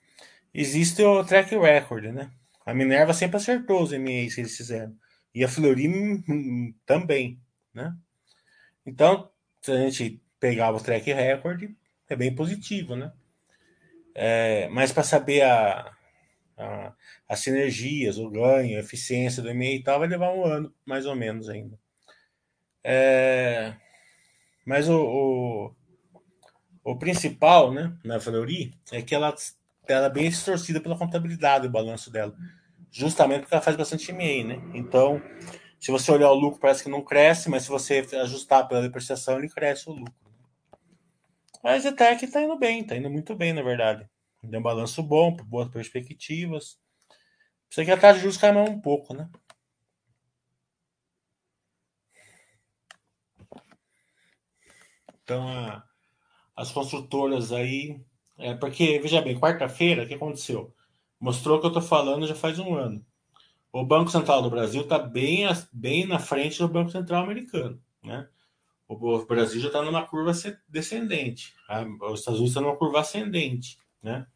[0.53, 2.30] existe o track record, né?
[2.64, 4.94] A Minerva sempre acertou os e-mails que eles fizeram.
[5.39, 5.89] E a Fleury
[6.84, 7.41] também,
[7.72, 7.97] né?
[8.84, 9.30] Então,
[9.62, 11.70] se a gente pegar o track record,
[12.09, 13.12] é bem positivo, né?
[14.16, 15.95] É, mas para saber a,
[16.57, 16.93] a,
[17.28, 21.07] as sinergias, o ganho, a eficiência do e-mail e tal, vai levar um ano, mais
[21.07, 21.78] ou menos ainda.
[22.82, 23.76] É,
[24.66, 25.74] mas o, o,
[26.82, 29.32] o, principal, né, na Fleury, é que ela,
[29.86, 32.34] ela é bem distorcida pela contabilidade, o balanço dela.
[32.91, 34.57] Justamente porque ela faz bastante e-mail, né?
[34.74, 35.20] Então,
[35.78, 39.39] se você olhar o lucro, parece que não cresce, mas se você ajustar pela depreciação,
[39.39, 40.14] ele cresce o lucro.
[41.62, 44.09] A Zetec está indo bem, está indo muito bem, na verdade.
[44.43, 46.78] Deu um balanço bom, boas perspectivas.
[47.68, 49.28] Precisa que a taxa de juros mais um pouco, né?
[55.22, 55.84] Então, a,
[56.57, 58.01] as construtoras aí.
[58.39, 60.74] É porque, veja bem, quarta-feira, o que aconteceu?
[61.20, 63.04] Mostrou o que eu estou falando já faz um ano
[63.72, 67.80] o Banco Central do Brasil está bem, bem na frente do Banco Central americano.
[68.02, 68.28] Né?
[68.88, 70.32] O Brasil já está numa curva
[70.68, 71.54] descendente,
[72.00, 73.78] os Estados Unidos estão numa curva ascendente.
[74.02, 74.26] Né?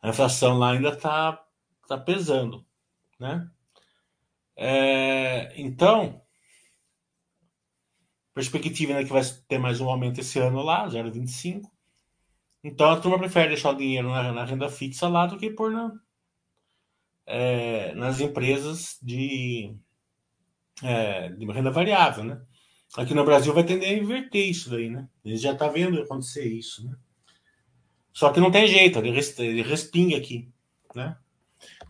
[0.00, 1.44] A inflação lá ainda está
[1.88, 2.64] tá pesando.
[3.18, 3.50] Né?
[4.56, 6.22] É, então,
[8.32, 11.68] perspectiva ainda que vai ter mais um aumento esse ano lá, 0,25.
[12.64, 15.70] Então a turma prefere deixar o dinheiro na, na renda fixa lá do que pôr
[15.70, 15.92] na,
[17.26, 19.76] é, nas empresas de,
[20.82, 22.40] é, de renda variável, né?
[22.96, 25.06] Aqui no Brasil vai tender a inverter isso daí, né?
[25.22, 26.96] A gente já está vendo acontecer isso, né?
[28.12, 30.50] Só que não tem jeito, ele respinga aqui,
[30.94, 31.18] né?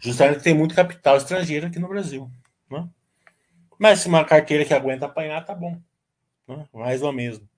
[0.00, 2.28] Justamente tem muito capital estrangeiro aqui no Brasil,
[2.68, 2.88] né?
[3.78, 5.80] Mas se uma carteira que aguenta apanhar, tá bom.
[6.48, 6.66] Né?
[6.72, 7.48] Mais ou mesmo.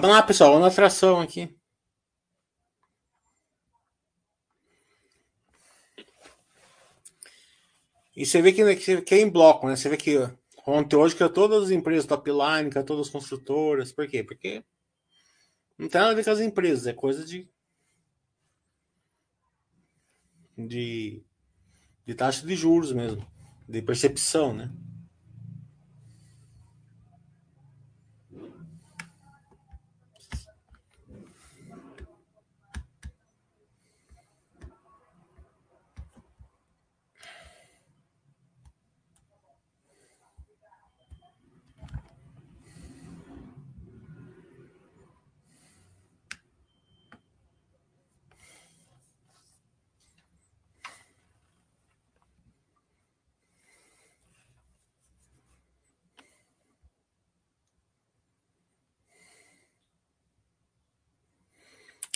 [0.00, 1.54] Vamos lá, pessoal, vamos na atração aqui.
[8.16, 9.76] E você vê que, que é em bloco, né?
[9.76, 10.16] Você vê que
[10.66, 13.92] ontem, hoje, que todas as empresas top line, que todas as construtoras.
[13.92, 14.24] Por quê?
[14.24, 14.64] Porque
[15.76, 17.46] não tem nada a ver com as empresas, é coisa de.
[20.56, 21.22] de,
[22.06, 23.26] de taxa de juros mesmo,
[23.68, 24.72] de percepção, né?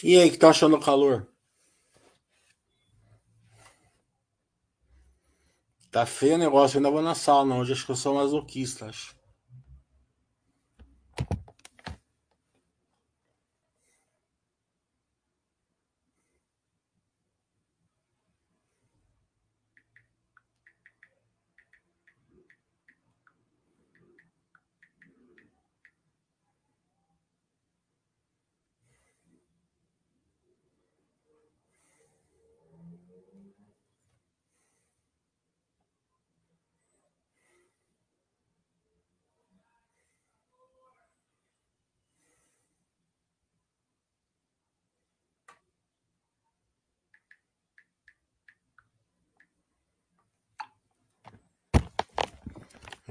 [0.03, 1.27] E aí, que tá achando o calor?
[5.91, 8.87] Tá feio o negócio, eu ainda vou na sauna hoje, acho que eu sou masoquista,
[8.87, 9.17] acho.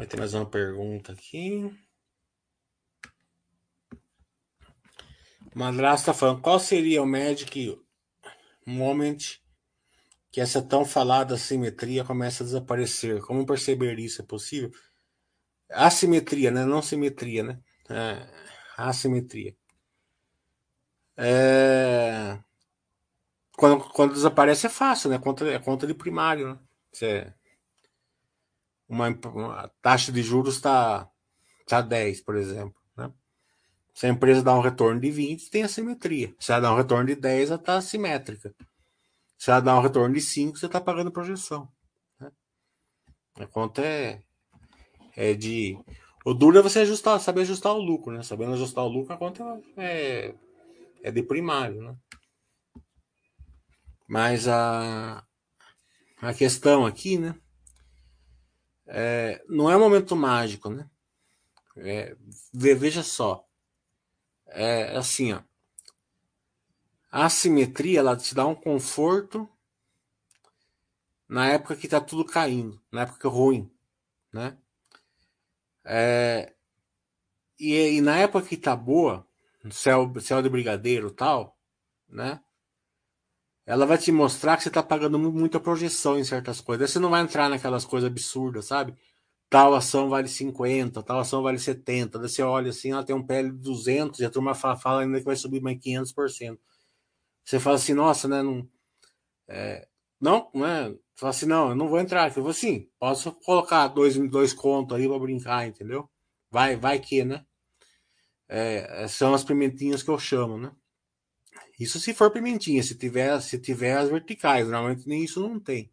[0.05, 1.75] Vai ter mais uma pergunta aqui.
[5.55, 7.75] Madrasta tá falando, qual seria o Magic
[8.67, 9.17] Moment
[10.31, 13.19] que essa tão falada assimetria começa a desaparecer?
[13.23, 14.21] Como perceber isso?
[14.21, 14.69] É possível?
[15.71, 16.63] Assimetria, né?
[16.65, 17.59] Não simetria, né?
[17.89, 18.29] É,
[18.77, 19.57] assimetria.
[21.17, 22.37] É...
[23.57, 25.17] Quando, quando desaparece é fácil, né?
[25.17, 26.59] Conta, é conta de primário, né?
[26.91, 27.33] Você
[28.87, 31.09] uma, uma taxa de juros está
[31.67, 32.75] tá 10, por exemplo.
[32.95, 33.11] Né?
[33.93, 36.33] Se a empresa dá um retorno de 20, tem assimetria.
[36.39, 38.53] Se ela dá um retorno de 10, ela está assimétrica.
[39.37, 41.67] Se ela dá um retorno de 5, você está pagando projeção.
[42.19, 42.31] Né?
[43.35, 44.21] A conta é,
[45.15, 45.77] é de.
[46.25, 48.23] O duro é você ajustar, saber ajustar o lucro, né?
[48.23, 49.43] Sabendo ajustar o lucro, a conta
[49.77, 50.33] é,
[51.03, 51.95] é de primário, né?
[54.07, 55.23] Mas a,
[56.21, 57.35] a questão aqui, né?
[58.87, 60.89] É, não é um momento mágico, né?
[61.77, 62.15] É,
[62.53, 63.45] veja só,
[64.47, 65.41] é assim, ó,
[67.11, 69.49] a assimetria ela te dá um conforto
[71.27, 73.69] na época que tá tudo caindo, na época ruim,
[74.31, 74.57] né?
[75.83, 76.53] É,
[77.59, 79.27] e, e, na época que tá boa,
[79.71, 81.57] céu, céu de brigadeiro tal,
[82.07, 82.41] né?
[83.65, 86.91] Ela vai te mostrar que você está pagando muita projeção em certas coisas.
[86.91, 88.95] você não vai entrar naquelas coisas absurdas, sabe?
[89.49, 92.19] Tal ação vale 50, tal ação vale 70.
[92.19, 95.01] Daí você olha assim, ela tem um PL de 200 e a turma fala, fala
[95.01, 96.59] ainda que vai subir mais 500%.
[97.43, 98.43] Você fala assim, nossa, né?
[98.43, 98.67] Não,
[99.47, 99.87] é,
[100.19, 100.89] não, né?
[100.89, 102.27] Você fala assim, não, eu não vou entrar.
[102.27, 106.09] Eu falo assim, posso colocar dois, dois contos aí para brincar, entendeu?
[106.51, 107.45] Vai, vai que, né?
[108.47, 110.71] É, são as pimentinhas que eu chamo, né?
[111.79, 115.91] Isso se for pimentinha, se tiver, se tiver as verticais, normalmente nem isso não tem.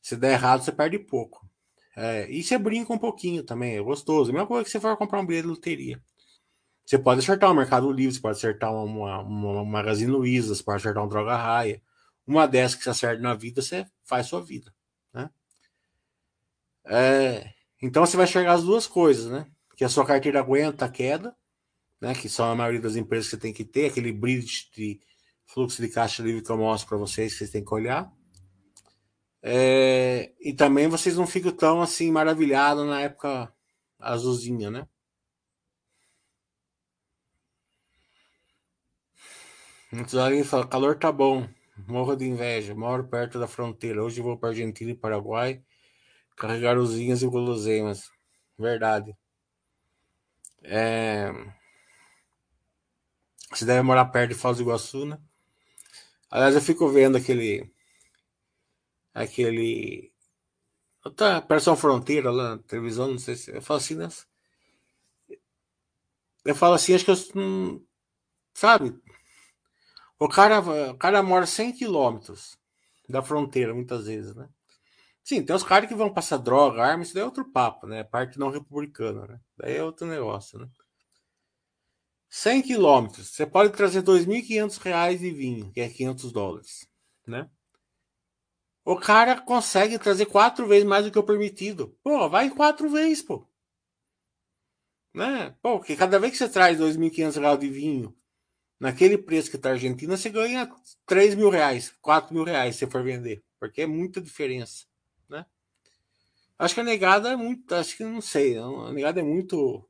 [0.00, 1.46] Se der errado, você perde pouco.
[1.94, 4.30] É, e você brinca um pouquinho também, é gostoso.
[4.30, 6.02] A mesma coisa que você for comprar um bilhete de loteria.
[6.84, 10.62] Você pode acertar um Mercado Livre, você pode acertar uma, uma, uma Magazine Luiza, você
[10.62, 11.82] pode acertar um Droga Raia.
[12.26, 14.72] Uma dessas que você acerta na vida, você faz sua vida.
[15.12, 15.30] Né?
[16.84, 17.52] É,
[17.82, 19.46] então você vai enxergar as duas coisas, né?
[19.76, 21.36] Que a sua carteira aguenta a queda
[22.00, 25.00] né, que são a maioria das empresas que tem que ter, aquele bridge de
[25.46, 28.12] fluxo de caixa livre que eu mostro para vocês, que vocês têm que olhar.
[29.42, 33.52] É, e também vocês não ficam tão assim maravilhados na época
[33.98, 34.88] azulzinha, né?
[39.92, 41.48] Muitos ali falam, calor tá bom,
[41.86, 45.62] morro de inveja, moro perto da fronteira, hoje vou para Argentina e Paraguai
[46.36, 48.10] carregar usinhas e guloseimas.
[48.58, 49.16] Verdade.
[50.62, 51.32] É...
[53.52, 55.18] Você deve morar perto de Foz do Iguaçu, né?
[56.30, 57.70] Aliás, eu fico vendo aquele.
[59.14, 60.12] Aquele.
[61.16, 63.50] Tá, Operação Fronteira lá na televisão, não sei se.
[63.54, 64.08] Eu falo assim, né?
[66.44, 67.16] Eu falo assim, acho que eu.
[67.36, 67.84] Hum,
[68.54, 68.98] sabe?
[70.18, 72.58] O cara, o cara mora 100 quilômetros
[73.08, 74.48] da fronteira, muitas vezes, né?
[75.22, 78.04] Sim, tem os caras que vão passar droga, arma, isso daí é outro papo, né?
[78.04, 79.40] Parte não republicana, né?
[79.56, 80.68] Daí é outro negócio, né?
[82.36, 86.86] 100 quilômetros, você pode trazer 2.500 reais de vinho, que é 500 dólares,
[87.26, 87.48] né?
[88.84, 91.98] O cara consegue trazer quatro vezes mais do que o permitido.
[92.04, 93.48] Pô, vai quatro vezes, pô.
[95.14, 95.56] Né?
[95.62, 98.14] Pô, porque cada vez que você traz 2.500 reais de vinho,
[98.78, 100.70] naquele preço que tá a Argentina, você ganha
[101.06, 103.42] 3 mil reais, 4 mil reais se for vender.
[103.58, 104.84] Porque é muita diferença,
[105.26, 105.46] né?
[106.58, 109.88] Acho que a negada é muito, acho que não sei, a negada é muito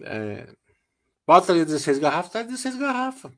[0.00, 0.54] é,
[1.26, 3.32] bota ali 16 garrafas, tá 16 garrafas.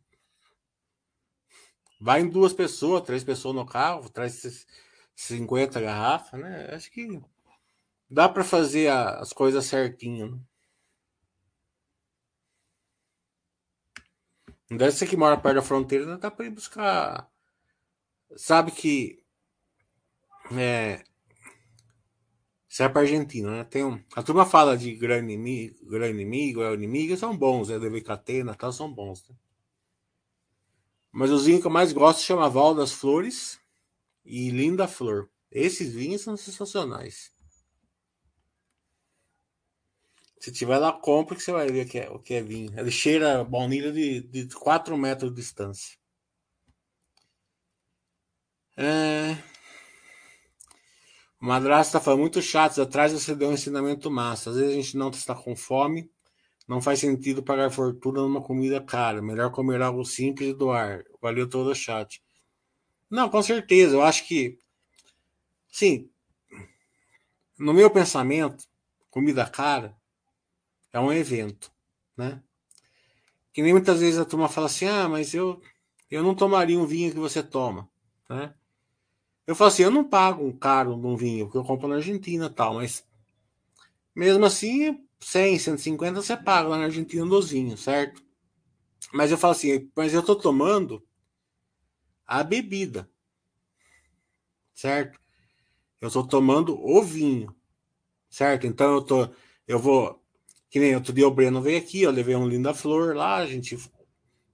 [2.01, 4.67] Vai em duas pessoas, três pessoas no carro, traz
[5.15, 6.75] 50 garrafas, né?
[6.75, 7.21] Acho que
[8.11, 10.33] dá para fazer as coisas certinho.
[14.71, 14.79] Né?
[14.79, 17.31] Deve ser que mora perto da fronteira, não dá pra ir buscar.
[18.37, 19.25] Sabe que.
[20.53, 21.05] É.
[22.69, 23.65] Você é pra Argentina, né?
[23.65, 27.69] Tem um, a turma fala de grande inimigo, grande inimigo, é o inimigo, são bons,
[27.69, 27.79] né?
[27.79, 29.27] Deve Catena tal, são bons.
[29.29, 29.37] Né?
[31.13, 33.59] Mas os vinhos que eu mais gosto chama Val das Flores
[34.25, 35.31] e Linda Flor.
[35.51, 37.33] Esses vinhos são sensacionais.
[40.39, 42.79] Se tiver lá, compra que você vai ver o que é, o que é vinho.
[42.79, 45.97] Ele cheira baunilha de, de 4 metros de distância.
[48.77, 49.56] É...
[51.47, 52.83] O madrasto foi muito chato.
[52.83, 54.51] Atrás você deu um ensinamento massa.
[54.51, 56.11] Às vezes a gente não está com fome.
[56.67, 59.23] Não faz sentido pagar fortuna numa comida cara.
[59.23, 61.05] Melhor comer algo simples e doar.
[61.23, 62.21] Valeu todo o chat.
[63.09, 63.95] Não, com certeza.
[63.95, 64.59] Eu acho que.
[65.71, 66.11] Sim.
[67.57, 68.65] No meu pensamento,
[69.09, 69.97] comida cara
[70.93, 71.71] é um evento,
[72.17, 72.43] né?
[73.53, 75.63] Que nem muitas vezes a turma fala assim: ah, mas eu,
[76.11, 77.89] eu não tomaria um vinho que você toma,
[78.29, 78.53] né?
[79.47, 82.51] Eu falo assim: eu não pago um caro num vinho, porque eu compro na Argentina
[82.51, 83.07] tal, mas
[84.15, 88.23] mesmo assim, 100, 150 você paga lá na Argentina dos vinhos, certo?
[89.13, 91.03] Mas eu falo assim: mas eu tô tomando
[92.27, 93.09] a bebida,
[94.75, 95.19] certo?
[96.01, 97.55] Eu tô tomando o vinho,
[98.29, 98.67] certo?
[98.67, 99.29] Então eu tô,
[99.67, 100.23] eu vou
[100.69, 103.47] que nem outro dia o Breno veio aqui, eu levei um linda flor lá, a
[103.47, 103.79] gente,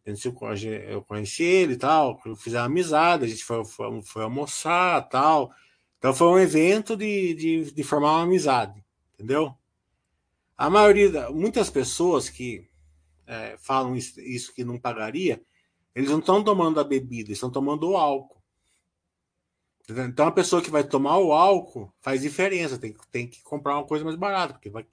[0.05, 5.53] eu conheci ele e tal, fiz uma amizade, a gente foi, foi, foi almoçar tal.
[5.99, 8.85] Então foi um evento de, de, de, formar uma amizade,
[9.15, 9.55] entendeu?
[10.57, 12.69] A maioria, muitas pessoas que
[13.27, 15.41] é, falam isso, isso, que não pagaria,
[15.95, 18.43] eles não estão tomando a bebida, estão tomando o álcool.
[19.89, 23.87] Então a pessoa que vai tomar o álcool faz diferença, tem, tem que comprar uma
[23.87, 24.85] coisa mais barata, porque vai,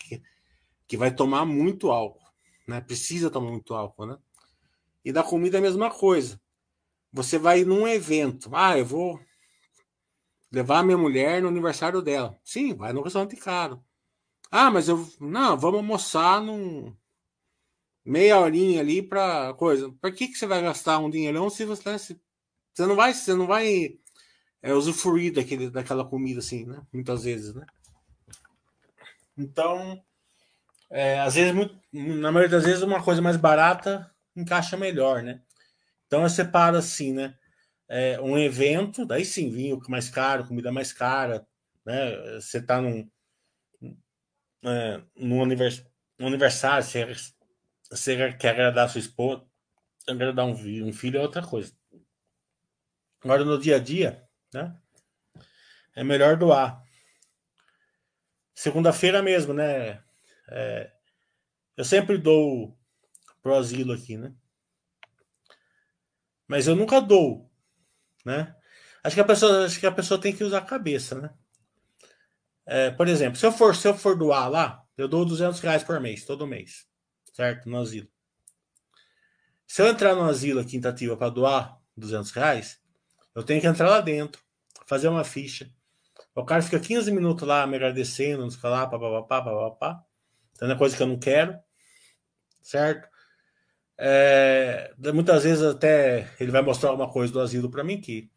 [0.88, 2.28] que vai tomar muito álcool,
[2.68, 2.82] né?
[2.82, 4.18] Precisa tomar muito álcool, né?
[5.10, 6.39] E da comida é a mesma coisa.
[7.12, 9.20] Você vai num evento, ah, eu vou
[10.51, 12.39] levar minha mulher no aniversário dela.
[12.43, 13.84] Sim, vai no restaurante caro.
[14.51, 16.95] Ah, mas eu não, vamos almoçar num
[18.05, 19.91] meia horinha ali para coisa.
[19.99, 23.47] Por que que você vai gastar um dinheirão se você você não vai, você não
[23.47, 23.97] vai
[24.62, 26.84] é, usufruir daquele, daquela comida assim, né?
[26.93, 27.66] Muitas vezes, né?
[29.36, 29.99] Então,
[30.91, 34.07] é, às vezes, muito, na maioria das vezes, uma coisa mais barata
[34.39, 35.41] encaixa melhor, né?
[36.07, 37.37] Então eu separo assim, né?
[37.87, 41.45] É, um evento, daí sim, vinho mais caro, comida mais cara,
[41.85, 42.35] né?
[42.39, 43.09] Você tá num,
[44.63, 45.85] é, num univers,
[46.19, 47.05] aniversário, você,
[47.89, 49.45] você quer agradar a sua esposa,
[50.07, 51.73] agradar um, um filho é outra coisa.
[53.23, 54.23] Agora no dia a dia,
[54.53, 54.75] né?
[55.95, 56.81] É melhor doar.
[58.53, 60.01] Segunda-feira mesmo, né?
[60.49, 60.91] É,
[61.75, 62.78] eu sempre dou
[63.49, 64.31] pro asilo aqui, né?
[66.47, 67.51] Mas eu nunca dou,
[68.23, 68.55] né?
[69.03, 71.33] Acho que a pessoa, acho que a pessoa tem que usar a cabeça, né?
[72.65, 75.83] É, por exemplo, se eu for se eu for doar lá, eu dou 200 reais
[75.83, 76.87] por mês, todo mês,
[77.33, 77.67] certo?
[77.67, 78.07] No asilo.
[79.65, 82.79] Se eu entrar no asilo aqui em Tatativa para doar 200 reais,
[83.33, 84.41] eu tenho que entrar lá dentro,
[84.85, 85.71] fazer uma ficha.
[86.35, 90.05] O cara fica 15 minutos lá me agradecendo, não sei lá, papapá, papapá.
[90.53, 91.57] Então é coisa que eu não quero,
[92.61, 93.09] certo?
[94.01, 98.31] É, muitas vezes até ele vai mostrar alguma coisa do asilo para mim que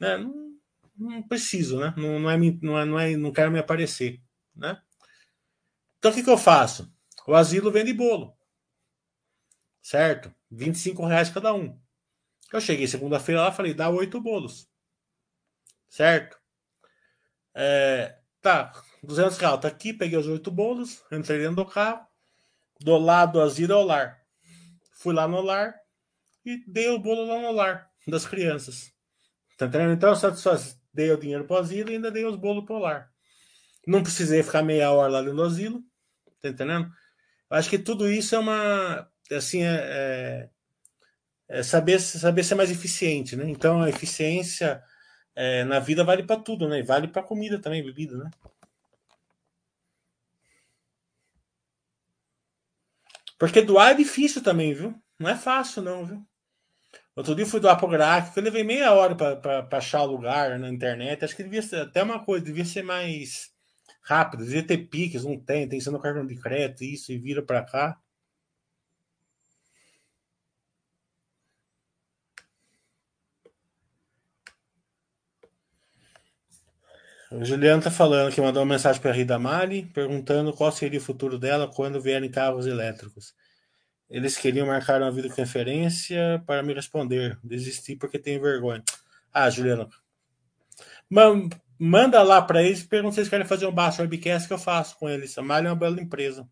[0.00, 0.56] né, não,
[0.96, 1.92] não, preciso, né?
[1.96, 4.22] Não, não, é, não, é, não, é, não quero me aparecer,
[4.54, 4.80] né?
[5.98, 6.88] Então o que, que eu faço?
[7.26, 8.32] O asilo vende bolo,
[9.82, 10.32] certo?
[10.52, 11.76] 25 reais cada um.
[12.52, 14.70] Eu cheguei segunda-feira lá falei, dá oito bolos,
[15.88, 16.38] certo?
[17.52, 19.60] É, tá, 200 reais.
[19.60, 22.06] Tá aqui, peguei os oito bolos, entrei dentro do carro,
[22.78, 24.17] do lado do asilo ao lar.
[24.98, 25.74] Fui lá no lar
[26.44, 28.92] e dei o bolo lá no lar das crianças.
[29.56, 29.92] Tá entendendo?
[29.92, 30.56] Então, eu só
[30.92, 33.08] dei o dinheiro pro asilo e ainda dei os bolos pro lar.
[33.86, 35.82] Não precisei ficar meia hora lá dentro do asilo.
[36.42, 36.90] Tá entendendo?
[37.48, 39.08] Acho que tudo isso é uma.
[39.30, 40.48] Assim, é,
[41.48, 43.48] é, é saber, saber ser mais eficiente, né?
[43.48, 44.82] Então, a eficiência
[45.34, 46.82] é, na vida vale para tudo, né?
[46.82, 48.30] Vale para comida também, bebida, né?
[53.38, 54.94] Porque doar é difícil também, viu?
[55.18, 56.22] Não é fácil, não, viu?
[57.14, 60.58] Outro dia eu fui doar pro gráfico, eu levei meia hora para achar o lugar
[60.58, 61.24] na internet.
[61.24, 63.50] Acho que devia ser até uma coisa, devia ser mais
[64.02, 67.18] rápido, devia ter piques, não tem, tem que ser no cartão de crédito, isso, e
[67.18, 67.98] vira para cá.
[77.30, 80.98] O Juliano tá falando que mandou uma mensagem para a Rida Mali, perguntando qual seria
[80.98, 83.34] o futuro dela quando vierem carros elétricos.
[84.08, 87.38] Eles queriam marcar uma videoconferência para me responder.
[87.44, 88.82] Desisti porque tenho vergonha.
[89.30, 89.88] Ah, Juliana.
[91.78, 94.58] Manda lá para eles e pergunta se eles querem fazer um baixo webcast que eu
[94.58, 95.36] faço com eles.
[95.36, 96.48] A Malha é uma bela empresa.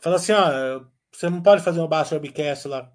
[0.00, 2.92] Fala assim, ó, você não pode fazer um baixo webcast lá.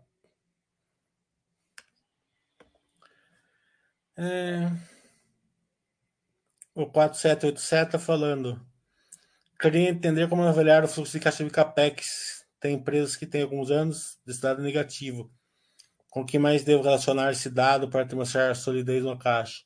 [4.18, 4.72] É...
[6.74, 8.66] O 4787 está falando.
[9.60, 12.46] Queria entender como avaliar o fluxo de caixa de CAPEX.
[12.60, 15.32] Tem empresas que têm alguns anos desse dado negativo.
[16.10, 19.64] Com que mais devo relacionar esse dado para demonstrar solidez no caixa?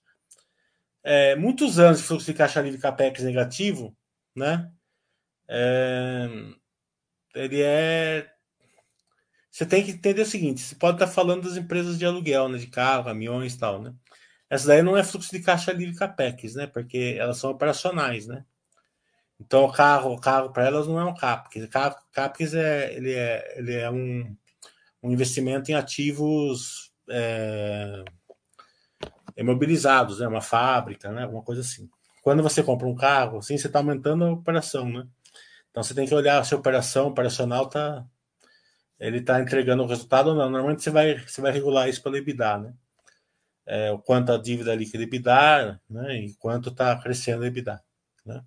[1.03, 3.95] É, muitos anos de fluxo de caixa livre CAPEX negativo,
[4.35, 4.71] né?
[5.47, 6.27] É,
[7.35, 8.29] ele é.
[9.51, 12.57] Você tem que entender o seguinte: você pode estar falando das empresas de aluguel, né?
[12.57, 13.93] De carro, caminhões e tal, né?
[14.53, 16.67] Essa daí não é fluxo de caixa livre CAPEX, né?
[16.67, 18.45] Porque elas são operacionais, né?
[19.39, 21.67] Então, o carro, o carro para elas não é um CAPEX.
[22.11, 24.37] CAPEX é, ele é, ele é um,
[25.01, 28.05] um investimento em ativos é,
[29.35, 30.27] imobilizados, né?
[30.27, 31.23] uma fábrica, né?
[31.23, 31.89] alguma coisa assim.
[32.21, 35.07] Quando você compra um carro, assim, você está aumentando a operação, né?
[35.71, 38.05] Então você tem que olhar se a operação operacional está
[38.99, 40.47] ele está entregando o resultado ou não.
[40.47, 42.73] Normalmente você vai, você vai regular isso pelo EBITDA, né?
[43.65, 46.17] É, o quanto a dívida líquida EBITDA, né?
[46.17, 47.81] E quanto está crescendo o EBITDA,
[48.25, 48.43] né?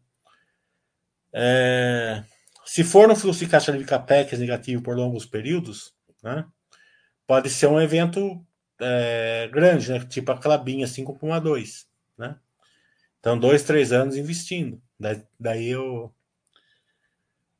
[1.33, 2.25] É,
[2.65, 6.45] se for no fluxo de caixa de capex negativo por longos períodos, né,
[7.27, 8.45] pode ser um evento
[8.81, 11.87] é, grande, né, tipo a Clabinha 5,2.
[12.19, 12.37] Né?
[13.21, 14.83] Então, dois, três anos investindo.
[14.99, 16.11] Daí, daí o,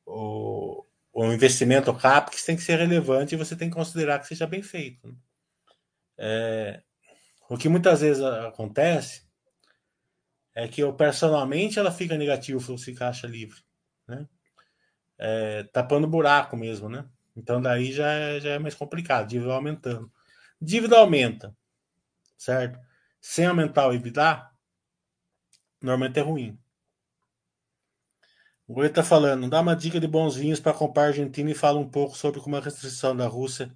[0.07, 0.85] o,
[1.33, 5.07] investimento CAPEX tem que ser relevante e você tem que considerar que seja bem feito.
[5.07, 5.15] Né?
[6.19, 6.83] É,
[7.49, 9.27] o que muitas vezes acontece
[10.55, 13.67] é que operacionalmente ela fica negativo o fluxo de caixa livre
[14.07, 14.29] né?
[15.19, 17.09] É, tapando buraco mesmo, né?
[17.37, 20.11] Então daí já é, já é mais complicado, dívida aumentando.
[20.61, 21.55] Dívida aumenta,
[22.37, 22.79] certo?
[23.21, 24.51] Sem aumentar o EBITDA,
[25.83, 26.59] normalmente é ruim.
[28.67, 31.79] O Goi está falando, dá uma dica de bons vinhos para comprar Argentina e fala
[31.79, 33.73] um pouco sobre como a restrição da Rússia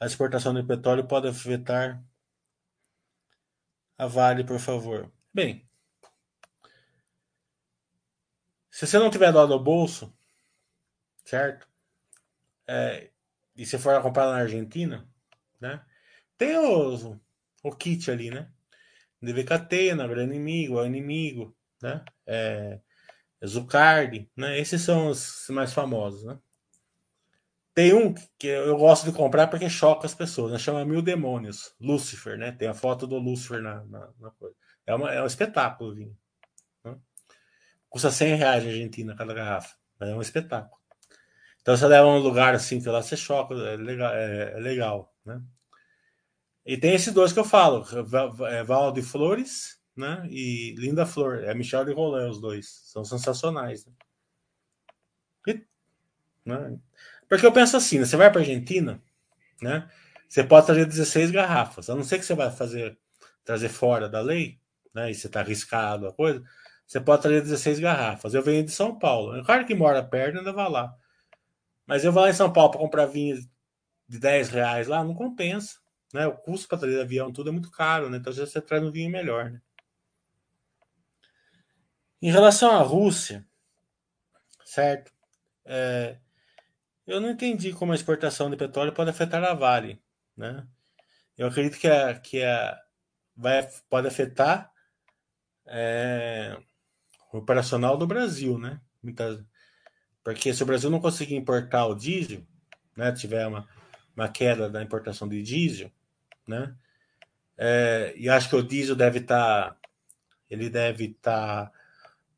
[0.00, 2.02] à exportação de petróleo pode afetar
[3.98, 5.10] a Vale, por favor.
[5.32, 5.66] Bem,
[8.76, 10.14] Se você não tiver dó no bolso,
[11.24, 11.66] certo?
[12.68, 13.10] É,
[13.56, 15.08] e se for comprar na Argentina,
[15.58, 15.82] né?
[16.36, 17.04] Tem os,
[17.64, 18.52] o kit ali, né?
[19.22, 22.04] DVKT, Grande Inimigo, o Inimigo, né?
[22.26, 22.78] É,
[23.46, 24.60] Zucard, né?
[24.60, 26.38] Esses são os mais famosos, né?
[27.76, 30.58] Tem um que eu gosto de comprar porque choca as pessoas, né?
[30.58, 32.50] Chama Mil Demônios, Lucifer, né?
[32.50, 34.56] Tem a foto do Lucifer na, na, na coisa.
[34.86, 36.16] É, uma, é um espetáculo, vinho.
[37.90, 39.76] Custa 100 reais na Argentina cada garrafa.
[40.00, 40.80] É um espetáculo.
[41.60, 45.14] Então você leva um lugar assim que lá você choca, é legal, é, é legal
[45.22, 45.42] né?
[46.64, 47.84] E tem esses dois que eu falo,
[48.48, 50.26] é Val de Flores, né?
[50.30, 52.66] E Linda Flor, é Michel de Roland, os dois.
[52.84, 53.84] São sensacionais.
[53.84, 53.92] Né?
[55.46, 55.66] E,
[56.46, 56.78] né?
[57.28, 58.04] Porque eu penso assim, né?
[58.04, 59.02] você vai para Argentina,
[59.60, 59.88] né?
[60.28, 62.98] Você pode trazer 16 garrafas, a não ser que você vai fazer
[63.44, 64.58] trazer fora da lei,
[64.92, 65.10] né?
[65.10, 66.42] E você está arriscado a coisa.
[66.86, 68.34] Você pode trazer 16 garrafas.
[68.34, 69.36] Eu venho de São Paulo.
[69.36, 70.94] É claro que mora perto, ainda vai lá.
[71.86, 73.38] Mas eu vou lá em São Paulo para comprar vinho
[74.08, 75.78] de 10 reais lá, não compensa.
[76.12, 76.26] Né?
[76.26, 78.18] O custo para trazer avião, tudo é muito caro, né?
[78.18, 79.60] Então você traz um vinho melhor, né?
[82.20, 83.46] Em relação à Rússia,
[84.64, 85.12] certo?
[85.64, 86.18] É,
[87.06, 90.00] eu não entendi como a exportação de petróleo pode afetar a Vale,
[90.36, 90.66] né?
[91.36, 92.78] Eu acredito que a, que a
[93.36, 94.72] vai, pode afetar
[95.66, 96.56] é,
[97.32, 98.80] operacional do Brasil, né?
[100.24, 102.42] Porque se o Brasil não conseguir importar o diesel,
[102.96, 103.68] né, tiver uma,
[104.16, 105.90] uma queda da importação de diesel,
[106.46, 106.74] né?
[107.58, 109.76] É, e acho que o diesel deve estar, tá,
[110.50, 111.72] ele deve estar, tá,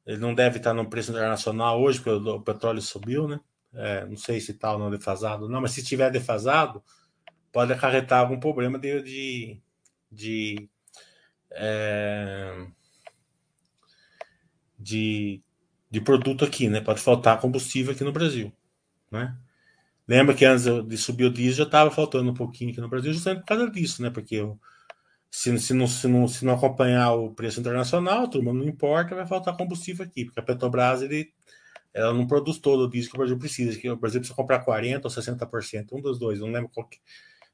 [0.07, 3.41] ele não deve estar tá no preço internacional hoje, porque o, o petróleo subiu, né?
[3.79, 6.83] É, não sei se está ou não defasado, não, mas se tiver defasado,
[7.53, 9.63] pode acarretar algum problema de, de,
[10.11, 10.71] de
[11.53, 12.67] é,
[14.79, 15.41] de,
[15.91, 16.81] de produto aqui, né?
[16.81, 18.53] Pode faltar combustível aqui no Brasil,
[19.11, 19.37] né?
[20.07, 23.13] Lembra que antes de subir o diesel já estava faltando um pouquinho aqui no Brasil,
[23.13, 24.11] justamente por causa disso, né?
[24.11, 24.43] Porque
[25.31, 29.27] se, se, não, se, não, se não acompanhar o preço internacional, turma não importa, vai
[29.27, 31.31] faltar combustível aqui, porque a Petrobras ele,
[31.93, 34.65] ela não produz todo o diesel que o Brasil precisa, que o Brasil precisa comprar
[34.65, 37.01] 40% ou 60%, um dos dois, não lembro que,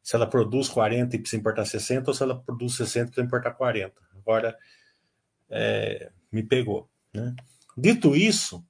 [0.03, 3.27] se ela produz 40 e precisa importar 60, ou se ela produz 60 e precisa
[3.27, 3.95] importar 40.
[4.19, 4.57] Agora,
[5.49, 6.91] é, me pegou.
[7.13, 7.35] Né?
[7.77, 8.63] Dito isso,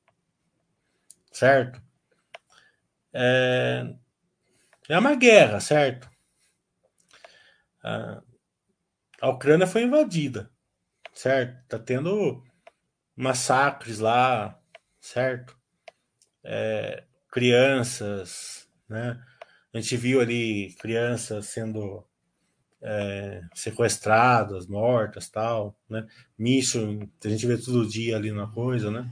[1.32, 1.82] certo?
[3.12, 3.94] É,
[4.88, 6.08] é uma guerra, certo?
[7.82, 8.22] A,
[9.20, 10.50] a Ucrânia foi invadida,
[11.12, 11.66] certo?
[11.66, 12.44] Tá tendo
[13.16, 14.60] massacres lá,
[15.04, 15.54] certo?
[16.42, 19.22] É, crianças, né?
[19.72, 22.02] A gente viu ali crianças sendo
[22.80, 26.06] é, sequestradas, mortas, tal, né?
[26.38, 29.06] Míssil, a gente vê todo dia ali na coisa, né?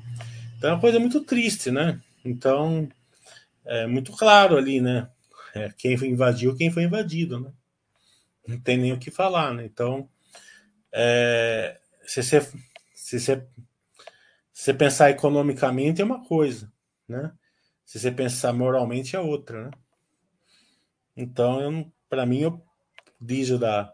[0.56, 2.00] Então é uma coisa muito triste, né?
[2.24, 2.88] Então
[3.64, 5.10] é muito claro ali, né?
[5.54, 7.52] É, quem invadiu, quem foi invadido, né?
[8.48, 9.66] Não tem nem o que falar, né?
[9.66, 10.08] Então,
[10.90, 12.40] é, se você
[12.94, 13.42] se se
[14.62, 16.72] você pensar economicamente é uma coisa,
[17.08, 17.36] né?
[17.84, 19.70] Se você pensar moralmente é outra, né?
[21.16, 22.62] Então, para mim, o
[23.20, 23.92] diesel da,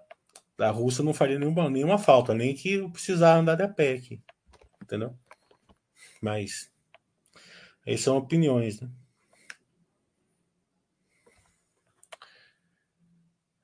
[0.58, 3.94] da Rússia não faria nenhuma, nenhuma falta, nem que eu precisar andar de a pé
[3.94, 4.22] aqui,
[4.82, 5.18] entendeu?
[6.20, 6.70] Mas,
[7.86, 8.90] aí são opiniões, né?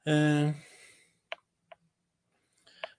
[0.07, 0.55] É,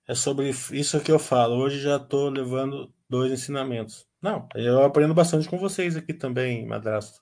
[0.07, 1.55] é sobre isso que eu falo.
[1.55, 4.07] Hoje já estou levando dois ensinamentos.
[4.21, 7.21] Não, eu aprendo bastante com vocês aqui também, madrasto.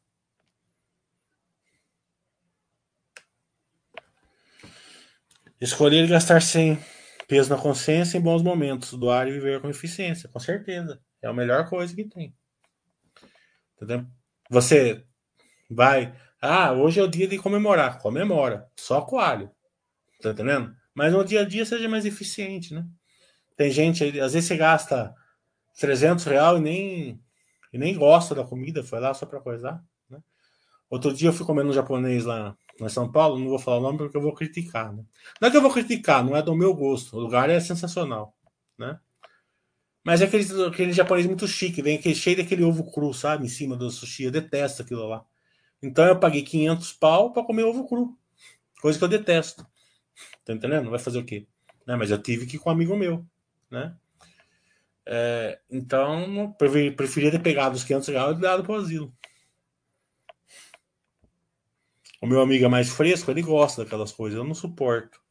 [5.60, 6.78] Escolher gastar sem
[7.28, 11.02] peso na consciência em bons momentos, doar e viver com eficiência, com certeza.
[11.22, 12.36] É a melhor coisa que tem.
[13.76, 14.06] Entendeu?
[14.50, 15.06] Você
[15.70, 19.50] vai, ah, hoje é o dia de comemorar, comemora, só coalho.
[20.22, 20.76] Tá entendendo?
[20.94, 22.86] Mas no dia a dia seja mais eficiente, né?
[23.56, 25.14] Tem gente, às vezes você gasta
[25.80, 27.24] 300 reais e nem,
[27.72, 29.84] e nem gosta da comida, foi lá só para coisar.
[30.10, 30.20] Né?
[30.90, 33.82] Outro dia eu fui comendo um japonês lá em São Paulo, não vou falar o
[33.82, 34.94] nome porque eu vou criticar.
[34.94, 35.04] Né?
[35.40, 37.18] Não é que eu vou criticar, não é do meu gosto.
[37.18, 38.36] O lugar é sensacional,
[38.78, 39.00] né?
[40.04, 43.46] Mas é aquele, aquele japonês muito chique, vem aquele, cheio daquele ovo cru, sabe?
[43.46, 44.24] Em cima do sushi.
[44.24, 45.26] Eu detesto aquilo lá.
[45.82, 48.18] Então eu paguei 500 pau para comer ovo cru.
[48.82, 49.66] Coisa que eu detesto.
[50.44, 50.90] Tá entendendo?
[50.90, 51.48] Vai fazer o quê?
[51.88, 51.96] Né?
[51.96, 53.26] Mas eu tive que ir com um amigo meu,
[53.72, 53.96] né?
[55.06, 56.54] É, então,
[56.98, 59.14] preferia ter pegado os 500 reais e dado para o asilo.
[62.20, 65.22] O meu amigo é mais fresco, ele gosta daquelas coisas, eu não suporto.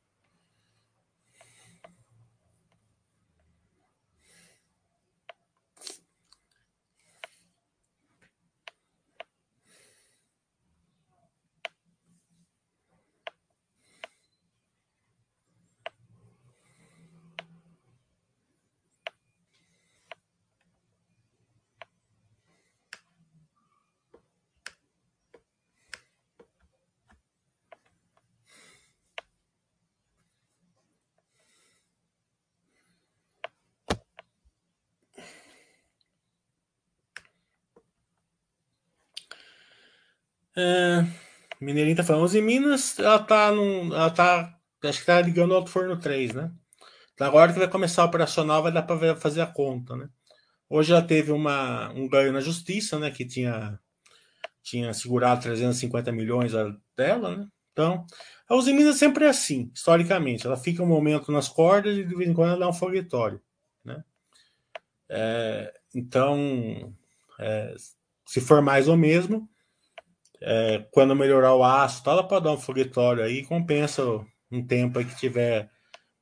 [40.57, 41.05] É,
[41.93, 45.55] Mineirinho tá falando, em Minas, ela tá num, ela tá, acho que tá ligando o
[45.55, 46.51] Alto Forno 3, né?
[47.15, 50.09] Então, agora que vai começar a operacional, vai dar para fazer a conta, né?
[50.69, 53.11] Hoje ela teve uma, um ganho na justiça, né?
[53.11, 53.79] Que tinha,
[54.63, 56.53] tinha segurado 350 milhões
[56.97, 57.47] dela, né?
[57.73, 58.07] Então,
[58.49, 60.47] a Uzi Minas sempre é assim, historicamente.
[60.47, 63.41] Ela fica um momento nas cordas e de vez em quando ela dá um foguetório,
[63.85, 64.03] né?
[65.09, 66.95] É, então,
[67.39, 67.75] é,
[68.27, 69.49] se for mais ou mesmo,
[70.45, 74.03] é, quando melhorar o aço, tá, ela pode dar um foguetório aí, compensa
[74.51, 75.71] um tempo aí que tiver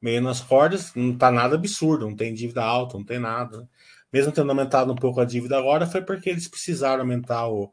[0.01, 3.69] meio nas cordas, não tá nada absurdo, não tem dívida alta, não tem nada.
[4.13, 7.73] Mesmo tendo aumentado um pouco a dívida agora, foi porque eles precisaram aumentar o,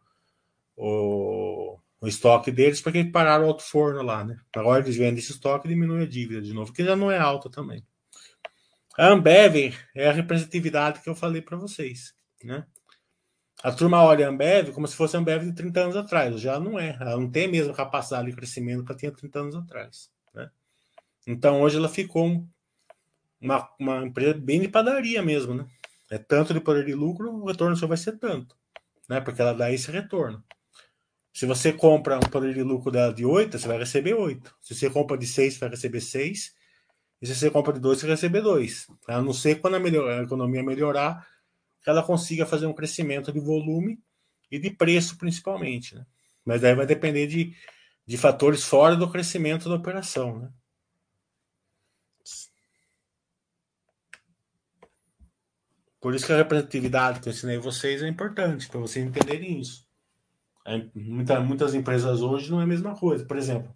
[0.76, 4.38] o, o estoque deles, porque pararam o alto forno lá, né?
[4.56, 7.18] Agora eles vendem esse estoque e diminuem a dívida de novo, que já não é
[7.18, 7.84] alta também.
[8.98, 12.66] A Ambev é a representatividade que eu falei para vocês, né?
[13.68, 16.40] A turma olha a Ambev como se fosse a Ambev de 30 anos atrás.
[16.40, 16.96] Já não é.
[17.02, 20.10] Ela não tem a mesma capacidade de crescimento que ela tinha 30 anos atrás.
[20.34, 20.50] Né?
[21.28, 22.48] Então hoje ela ficou
[23.42, 25.54] uma, uma empresa bem de padaria mesmo.
[25.54, 25.68] Né?
[26.10, 28.56] É tanto de poder de lucro, o retorno só vai ser tanto.
[29.10, 29.20] Né?
[29.20, 30.42] Porque ela dá esse retorno.
[31.34, 34.56] Se você compra um poder de lucro dela de 8, você vai receber 8.
[34.62, 36.56] Se você compra de 6, você vai receber 6.
[37.22, 38.88] E se você compra de 2, você vai receber 2.
[39.10, 41.28] A não ser quando a, melhor, a economia melhorar,
[41.88, 43.98] que ela consiga fazer um crescimento de volume
[44.52, 45.96] e de preço, principalmente.
[45.96, 46.06] Né?
[46.44, 47.56] Mas aí vai depender de,
[48.06, 50.38] de fatores fora do crescimento da operação.
[50.38, 50.52] Né?
[56.02, 59.88] Por isso que a representatividade que eu ensinei vocês é importante, para vocês entenderem isso.
[60.94, 63.26] Muita, muitas empresas hoje não é a mesma coisa.
[63.26, 63.74] Por exemplo,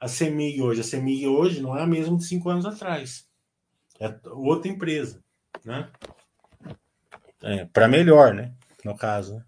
[0.00, 0.80] a CEMIG hoje.
[0.80, 3.28] A CEMIG hoje não é a mesma de cinco anos atrás.
[4.00, 5.22] É outra empresa.
[5.64, 5.88] Né?
[7.42, 8.52] É, para melhor, né?
[8.84, 9.36] No caso.
[9.36, 9.44] Né?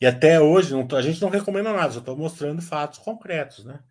[0.00, 3.82] E até hoje não a gente não recomenda nada, só estou mostrando fatos concretos, né?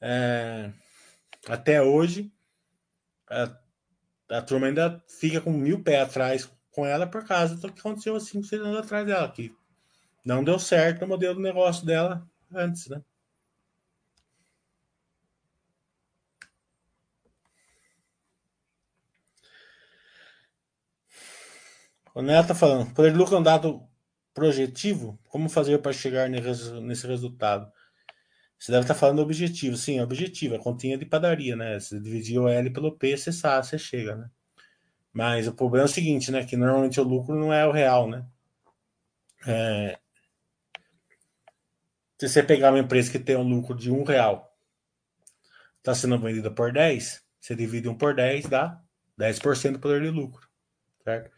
[0.00, 0.72] É,
[1.48, 2.32] até hoje
[3.28, 3.56] a,
[4.30, 8.16] a turma ainda fica com mil pés atrás com ela por causa do que aconteceu
[8.16, 9.54] há 5, 6 anos atrás dela, que
[10.24, 13.00] não deu certo o modelo do negócio dela antes, né?
[22.16, 23.86] O Neto tá falando, poder de lucro é um dado
[24.32, 25.20] projetivo?
[25.28, 27.70] Como fazer para chegar nesse resultado?
[28.58, 29.76] Você deve estar tá falando objetivo.
[29.76, 30.54] Sim, objetivo.
[30.54, 31.78] A continha de padaria, né?
[31.78, 34.30] Você dividir o L pelo P, você sabe, você chega, né?
[35.12, 36.42] Mas o problema é o seguinte, né?
[36.46, 38.24] Que normalmente o lucro não é o real, né?
[39.46, 39.98] É...
[42.18, 44.56] Se você pegar uma empresa que tem um lucro de um real,
[45.80, 48.82] está sendo vendida por 10, você divide um por 10, dá
[49.20, 50.48] 10% do poder de lucro,
[51.04, 51.35] certo?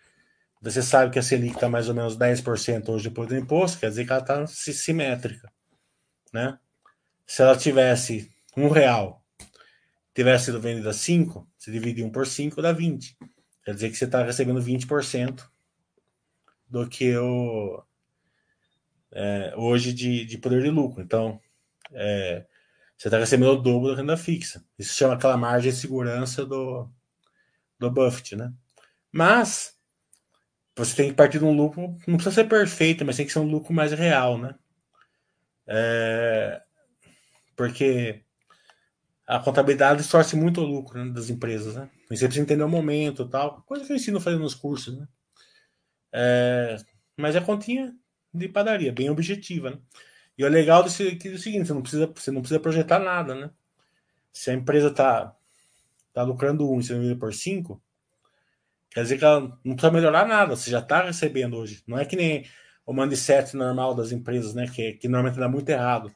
[0.61, 3.90] Você sabe que a Selic está mais ou menos 10% hoje depois do imposto, quer
[3.90, 5.52] dizer que ela está simétrica.
[6.32, 6.59] Né?
[7.26, 9.24] Se ela tivesse um real,
[10.14, 13.16] tivesse sido vendida 5, você divide 1 por 5, dá 20.
[13.64, 15.48] Quer dizer que você está recebendo 20%
[16.68, 17.82] do que o,
[19.12, 21.02] é, hoje de, de poder de lucro.
[21.02, 21.40] Então,
[21.92, 22.46] é,
[22.96, 24.64] você está recebendo o dobro da renda fixa.
[24.78, 26.90] Isso chama aquela margem de segurança do,
[27.78, 28.52] do Buffett, né?
[29.12, 29.78] Mas
[30.79, 33.41] você tem que partir de um lucro, não precisa ser perfeito, mas tem que ser
[33.41, 34.55] um lucro mais real, né?
[35.66, 36.62] É,
[37.57, 38.22] porque
[39.26, 41.91] a contabilidade distorce muito o lucro né, das empresas, né?
[42.11, 45.09] E você precisa entender o momento tal, coisa que eu ensino fazendo nos cursos, né?
[46.12, 46.76] É,
[47.16, 47.93] mas é continha
[48.33, 49.79] de padaria, bem objetiva, né?
[50.39, 53.35] E o legal desse, é o seguinte, você não precisa, você não precisa projetar nada,
[53.35, 53.51] né?
[54.33, 55.35] Se a empresa tá,
[56.12, 57.83] tá lucrando um você vende por cinco,
[58.91, 61.82] Quer dizer que ela não precisa melhorar nada, você já está recebendo hoje.
[61.86, 62.47] Não é que nem
[62.86, 64.66] o mindset normal das empresas, né?
[64.68, 66.11] Que, que normalmente dá muito errado.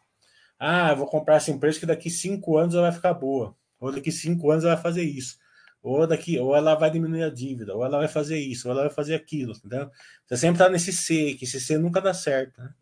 [0.58, 3.56] Ah, eu vou comprar essa empresa que daqui cinco anos ela vai ficar boa.
[3.80, 5.36] Ou daqui cinco anos ela vai fazer isso.
[5.82, 8.82] Ou daqui, ou ela vai diminuir a dívida, ou ela vai fazer isso, ou ela
[8.84, 9.52] vai fazer aquilo.
[9.52, 9.90] Entendeu?
[10.26, 12.60] Você sempre está nesse C, que esse C nunca dá certo.
[12.60, 12.72] Né?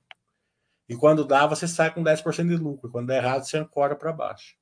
[0.88, 2.90] E quando dá, você sai com 10% de lucro.
[2.90, 4.59] Quando dá errado, você ancora para baixo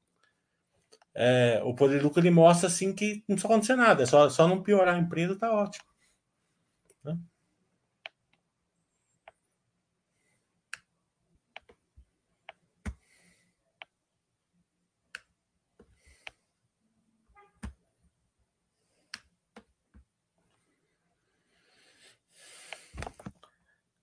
[1.14, 4.28] é, o poder de lucro ele mostra assim que não precisa acontecer nada, é só,
[4.30, 5.84] só não piorar a empresa, tá ótimo.
[7.04, 7.18] Né?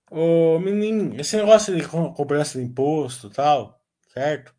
[0.09, 3.79] Ô, menino, esse negócio de cobrança de imposto tal,
[4.13, 4.55] certo?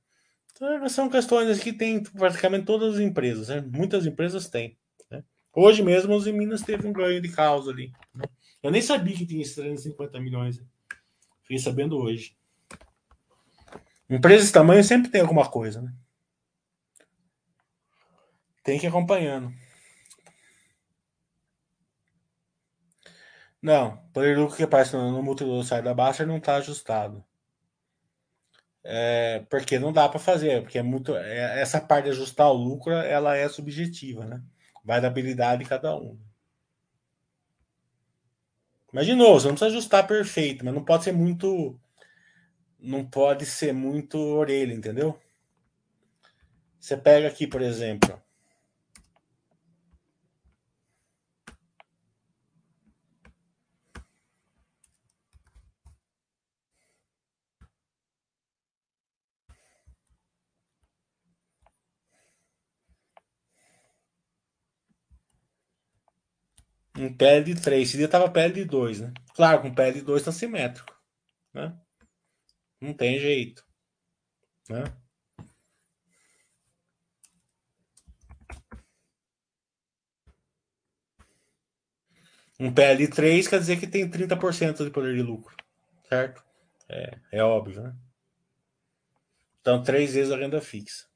[0.57, 3.61] Então, são questões que tem praticamente todas as empresas, né?
[3.61, 4.79] Muitas empresas têm.
[5.11, 5.23] Né?
[5.53, 7.93] Hoje mesmo, os em Minas teve um ganho de causa ali.
[8.15, 8.25] Né?
[8.63, 10.65] Eu nem sabia que tinha esses 350 milhões.
[11.43, 12.35] Fiquei sabendo hoje.
[14.09, 15.93] Empresas de tamanho sempre tem alguma coisa, né?
[18.65, 19.53] Tem que ir acompanhando.
[23.61, 27.23] Não, poder lucro que aparece no, no multidor sai da baixa não está ajustado.
[28.89, 31.17] É, porque não dá para fazer, porque é muito.
[31.17, 34.41] É, essa parte de ajustar o lucro ela é subjetiva, né?
[34.85, 36.17] Vai da habilidade de cada um.
[38.93, 41.79] Mas de novo, você não precisa ajustar perfeito, mas não pode ser muito.
[42.79, 45.19] Não pode ser muito orelha, entendeu?
[46.79, 48.23] Você pega aqui, por exemplo.
[66.99, 67.89] Um PL de 3.
[67.89, 69.13] Esse dia tava PL de 2, né?
[69.35, 70.95] Claro, com PL de 2 tá simétrico.
[71.53, 71.77] Né?
[72.81, 73.65] Não tem jeito.
[74.69, 74.85] Né?
[82.59, 85.55] Um PL 3 quer dizer que tem 30% de poder de lucro.
[86.09, 86.43] Certo?
[86.89, 87.95] É, é óbvio, né?
[89.61, 91.07] Então, três vezes a renda fixa.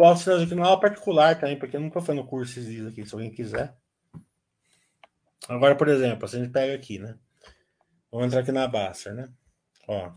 [0.00, 2.86] Posso fazer aqui numa aula particular também, porque eu nunca fui no curso esses dias
[2.86, 3.76] aqui, se alguém quiser.
[5.46, 7.18] Agora, por exemplo, se a gente pega aqui, né?
[8.10, 9.30] Vamos entrar aqui na Baster, né?
[9.86, 10.10] Ó.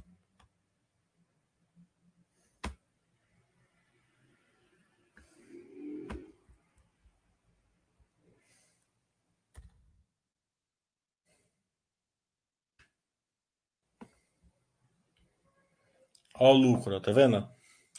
[16.39, 17.49] Ó o lucro, tá vendo?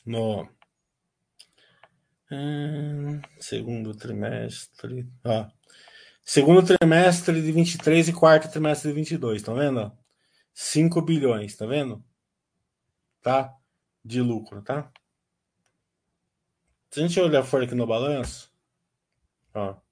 [0.07, 0.49] No
[2.35, 5.09] hum, segundo trimestre.
[5.25, 5.47] Ó.
[6.25, 9.93] Segundo trimestre de 23 e quarto trimestre de 22, tá vendo?
[10.55, 12.03] 5 bilhões, tá vendo?
[13.23, 13.55] Tá?
[14.05, 14.91] De lucro, tá?
[16.91, 18.51] Se a gente olhar fora aqui no balanço,
[19.53, 19.84] ó.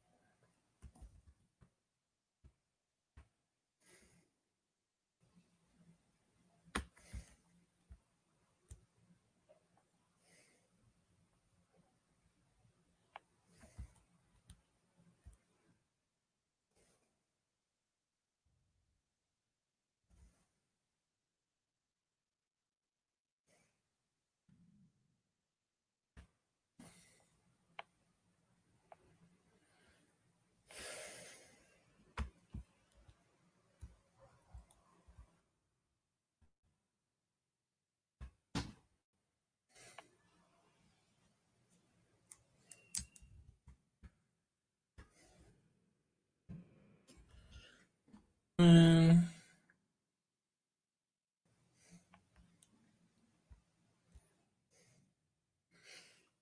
[48.62, 49.28] Hum.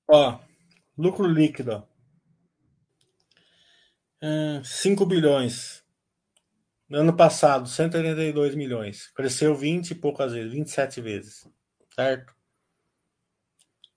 [0.06, 0.38] Ó,
[0.98, 1.88] lucro líquido.
[4.22, 5.82] Hum, 5 bilhões.
[6.90, 9.06] No ano passado, 182 milhões.
[9.12, 11.48] Cresceu 20 e poucas vezes, 27 vezes.
[11.94, 12.34] Certo?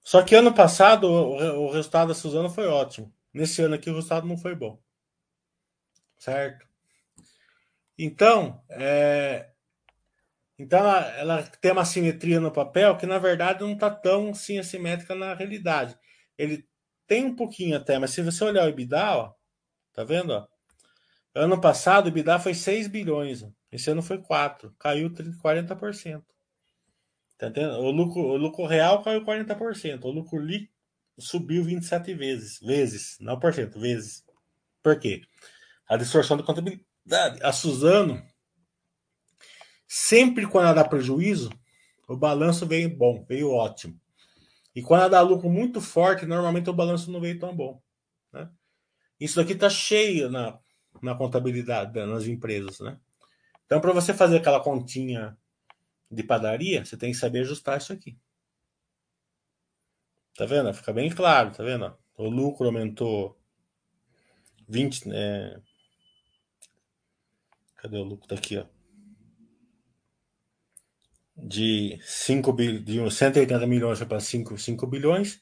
[0.02, 3.14] Só que ano passado o, o resultado da Suzano foi ótimo.
[3.34, 4.82] Nesse ano aqui o resultado não foi bom.
[6.18, 6.73] Certo?
[7.98, 9.50] Então, é,
[10.58, 14.58] então ela, ela, tem uma simetria no papel que na verdade não está tão assim
[14.60, 15.98] assimétrica na realidade.
[16.38, 16.68] Ele
[17.08, 19.34] tem um pouquinho até, mas se você olhar o EBITDA, ó,
[19.94, 20.32] tá vendo?
[20.34, 20.48] Ó?
[21.36, 23.52] Ano passado o EBITDA foi 6 bilhões, ó.
[23.72, 26.24] esse ano foi 4, caiu 40%.
[27.38, 27.52] Tá?
[27.80, 30.72] O lucro, o lucro real caiu 40%, o lucro líquido
[31.20, 34.24] subiu 27 vezes, vezes, não por cento, vezes.
[34.82, 35.22] Por quê?
[35.88, 36.86] A distorção da contabilidade
[37.42, 38.24] a Suzano,
[39.88, 41.50] sempre quando ela dá prejuízo,
[42.08, 44.00] o balanço veio bom, veio ótimo.
[44.76, 47.82] E quando ela dá lucro muito forte, normalmente o balanço não veio tão bom.
[48.32, 48.50] Né?
[49.20, 50.58] Isso daqui está cheio na,
[51.02, 52.80] na contabilidade nas empresas.
[52.80, 52.98] Né?
[53.66, 55.38] Então, para você fazer aquela continha
[56.10, 58.18] de padaria, você tem que saber ajustar isso aqui.
[60.36, 60.74] Tá vendo?
[60.74, 61.96] Fica bem claro, tá vendo?
[62.16, 63.40] O lucro aumentou
[64.68, 65.60] 20, é,
[67.84, 68.26] Cadê o lucro?
[68.30, 68.66] Daqui, ó.
[71.36, 75.42] De, 5 de 180 milhões para 5, 5 bilhões.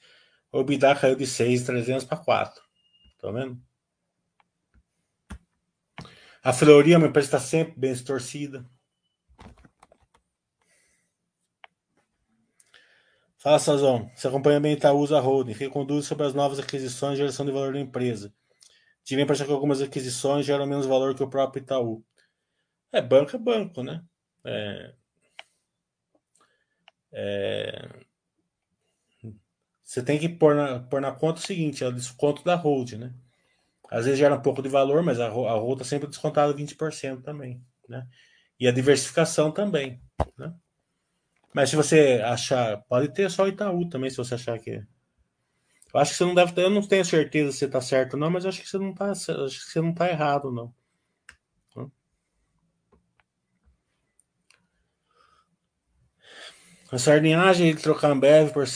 [0.51, 2.63] O EBITDA caiu de 6,300 para 4.
[3.19, 3.61] Tá vendo?
[6.43, 8.67] A Fleury é uma empresa que está sempre bem distorcida.
[13.37, 14.09] Fala, Sazão.
[14.15, 17.73] Você acompanha bem Itaúsa Holding, que conduz sobre as novas aquisições e geração de valor
[17.73, 18.33] da empresa.
[19.03, 22.03] Tive a impressão que algumas aquisições geram menos valor que o próprio Itaú.
[22.91, 24.03] É, banco é banco, né?
[24.43, 24.93] É,
[27.13, 27.89] é,
[29.83, 32.93] você tem que pôr na, pôr na conta o seguinte, é o desconto da hold,
[32.93, 33.13] né?
[33.89, 37.21] Às vezes gera um pouco de valor, mas a, a hold está sempre descontada 20%
[37.23, 38.07] também, né?
[38.59, 40.01] E a diversificação também,
[40.37, 40.53] né?
[41.53, 44.81] Mas se você achar, pode ter só Itaú também, se você achar que.
[45.93, 48.13] Eu acho que você não deve ter, eu não tenho certeza se você está certo
[48.13, 50.73] ou não, mas acho que você não está, acho que você não está errado, não.
[56.91, 58.67] A sardinhagem ele trocar Ambev por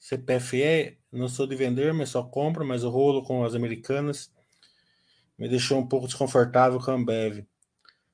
[0.00, 4.32] CPFE, não sou de vender, mas só compro, mas o rolo com as americanas
[5.38, 7.44] me deixou um pouco desconfortável com a Ambev.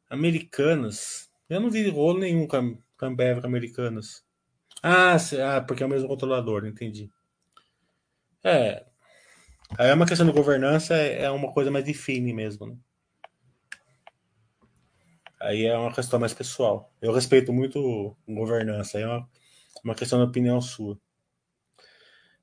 [0.08, 4.24] Americanas, eu não vi rolo nenhum com a Ambev com americanas.
[4.82, 7.08] Ah, ah, porque é o mesmo controlador, entendi.
[8.42, 8.84] É,
[9.78, 12.76] aí é uma questão de governança, é, é uma coisa mais define mesmo, né?
[15.40, 16.92] Aí é uma questão mais pessoal.
[17.00, 19.28] Eu respeito muito governança, aí é uma,
[19.82, 20.98] uma questão de opinião sua.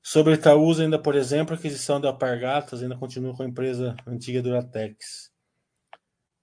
[0.02, 4.42] Sobre Itaúsa, ainda, por exemplo, a aquisição da Alpargatas ainda continua com a empresa antiga
[4.42, 5.32] Duratex.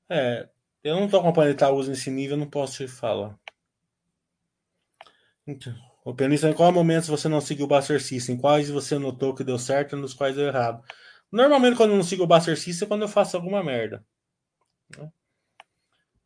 [0.09, 0.47] É,
[0.83, 3.37] eu não estou acompanhando Itaúsa nesse nível, não posso te falar.
[5.45, 5.75] Então,
[6.05, 8.37] o pianista, em qual momento você não seguiu o Buster System?
[8.37, 10.83] Quais você notou que deu certo e nos quais deu errado?
[11.31, 14.05] Normalmente, quando eu não sigo o Buster System é quando eu faço alguma merda.
[14.97, 15.11] Né?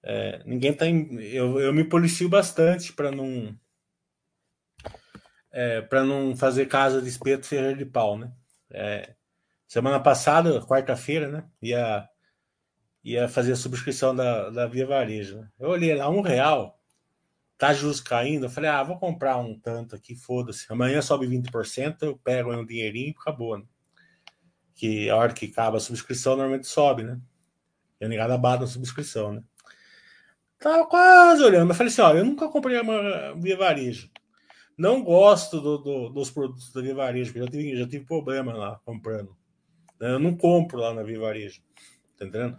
[0.02, 3.54] É, ninguém tá em, eu, eu me policio bastante para não
[5.52, 8.32] é, para não fazer casa de espeto ferreiro de pau, né?
[8.72, 9.16] É,
[9.68, 11.50] semana passada, quarta-feira, né?
[11.62, 12.08] Ia,
[13.04, 15.40] ia fazer a subscrição da, da Via Varejo.
[15.40, 15.50] Né?
[15.60, 16.80] Eu olhei lá, um real,
[17.58, 18.46] tá justo caindo.
[18.46, 20.66] Eu falei, ah, vou comprar um tanto aqui, foda-se.
[20.72, 23.66] Amanhã sobe 20%, eu pego um dinheirinho e acabou, né?
[24.76, 27.20] Que a hora que acaba a subscrição, normalmente sobe, né?
[28.00, 29.44] E a negada bata a subscrição, né?
[30.60, 31.72] Tava quase olhando.
[31.72, 34.10] Eu falei assim: ó, eu nunca comprei uma Via Varejo.
[34.78, 38.54] Não gosto do, do, dos produtos da Via Varejo, porque já tive, já tive problema
[38.54, 39.36] lá comprando.
[40.00, 41.62] Eu não compro lá na Via Varejo.
[42.18, 42.58] Tá entendendo?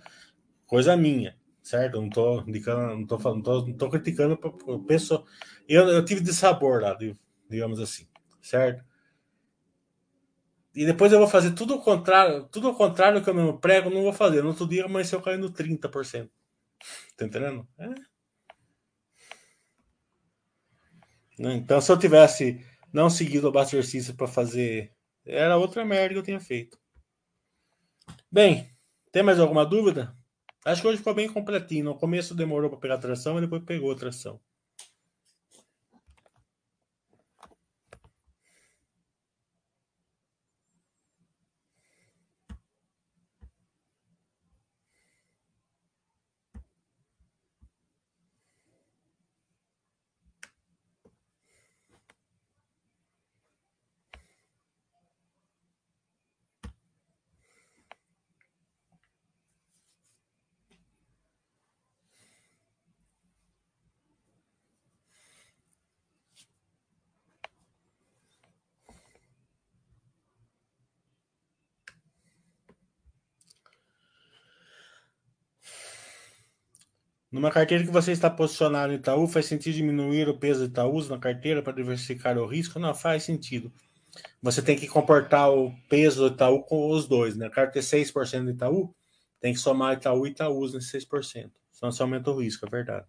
[0.66, 1.96] Coisa minha, certo?
[1.96, 5.24] Eu não tô indicando, não tô falando, não tô, não tô criticando a pessoa.
[5.68, 6.96] Eu, eu tive de sabor lá,
[7.48, 8.06] digamos assim,
[8.40, 8.84] certo?
[10.74, 13.90] E depois eu vou fazer tudo ao contrário, tudo ao contrário que eu não prego,
[13.90, 14.40] não vou fazer.
[14.42, 16.30] No outro dia amanheceu caindo 30%.
[17.16, 17.66] Tá entendendo?
[17.78, 17.94] É.
[21.38, 24.92] Então, se eu tivesse não seguido o exercício para fazer,
[25.24, 26.78] era outra merda que eu tinha feito.
[28.30, 28.70] Bem,
[29.10, 30.16] tem mais alguma dúvida?
[30.64, 31.84] Acho que hoje ficou bem completinho.
[31.84, 34.40] No começo demorou para pegar tração, mas depois pegou a tração.
[77.30, 81.08] Numa carteira que você está posicionado no Itaú, faz sentido diminuir o peso de Itaús
[81.08, 82.78] na carteira para diversificar o risco?
[82.80, 83.72] Não, faz sentido.
[84.42, 87.46] Você tem que comportar o peso do Itaú com os dois, né?
[87.46, 88.94] A carteira tem 6% do Itaú,
[89.40, 91.52] tem que somar Itaú e Itaús nesse 6%.
[91.72, 93.06] Senão você aumenta o risco, é verdade.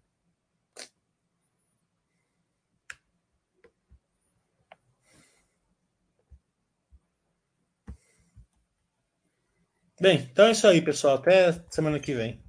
[10.00, 11.16] Bem, então é isso aí, pessoal.
[11.16, 12.41] Até semana que vem.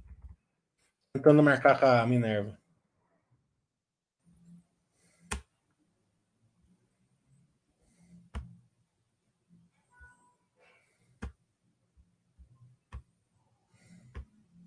[1.14, 2.58] Tentando marcar com a Minerva.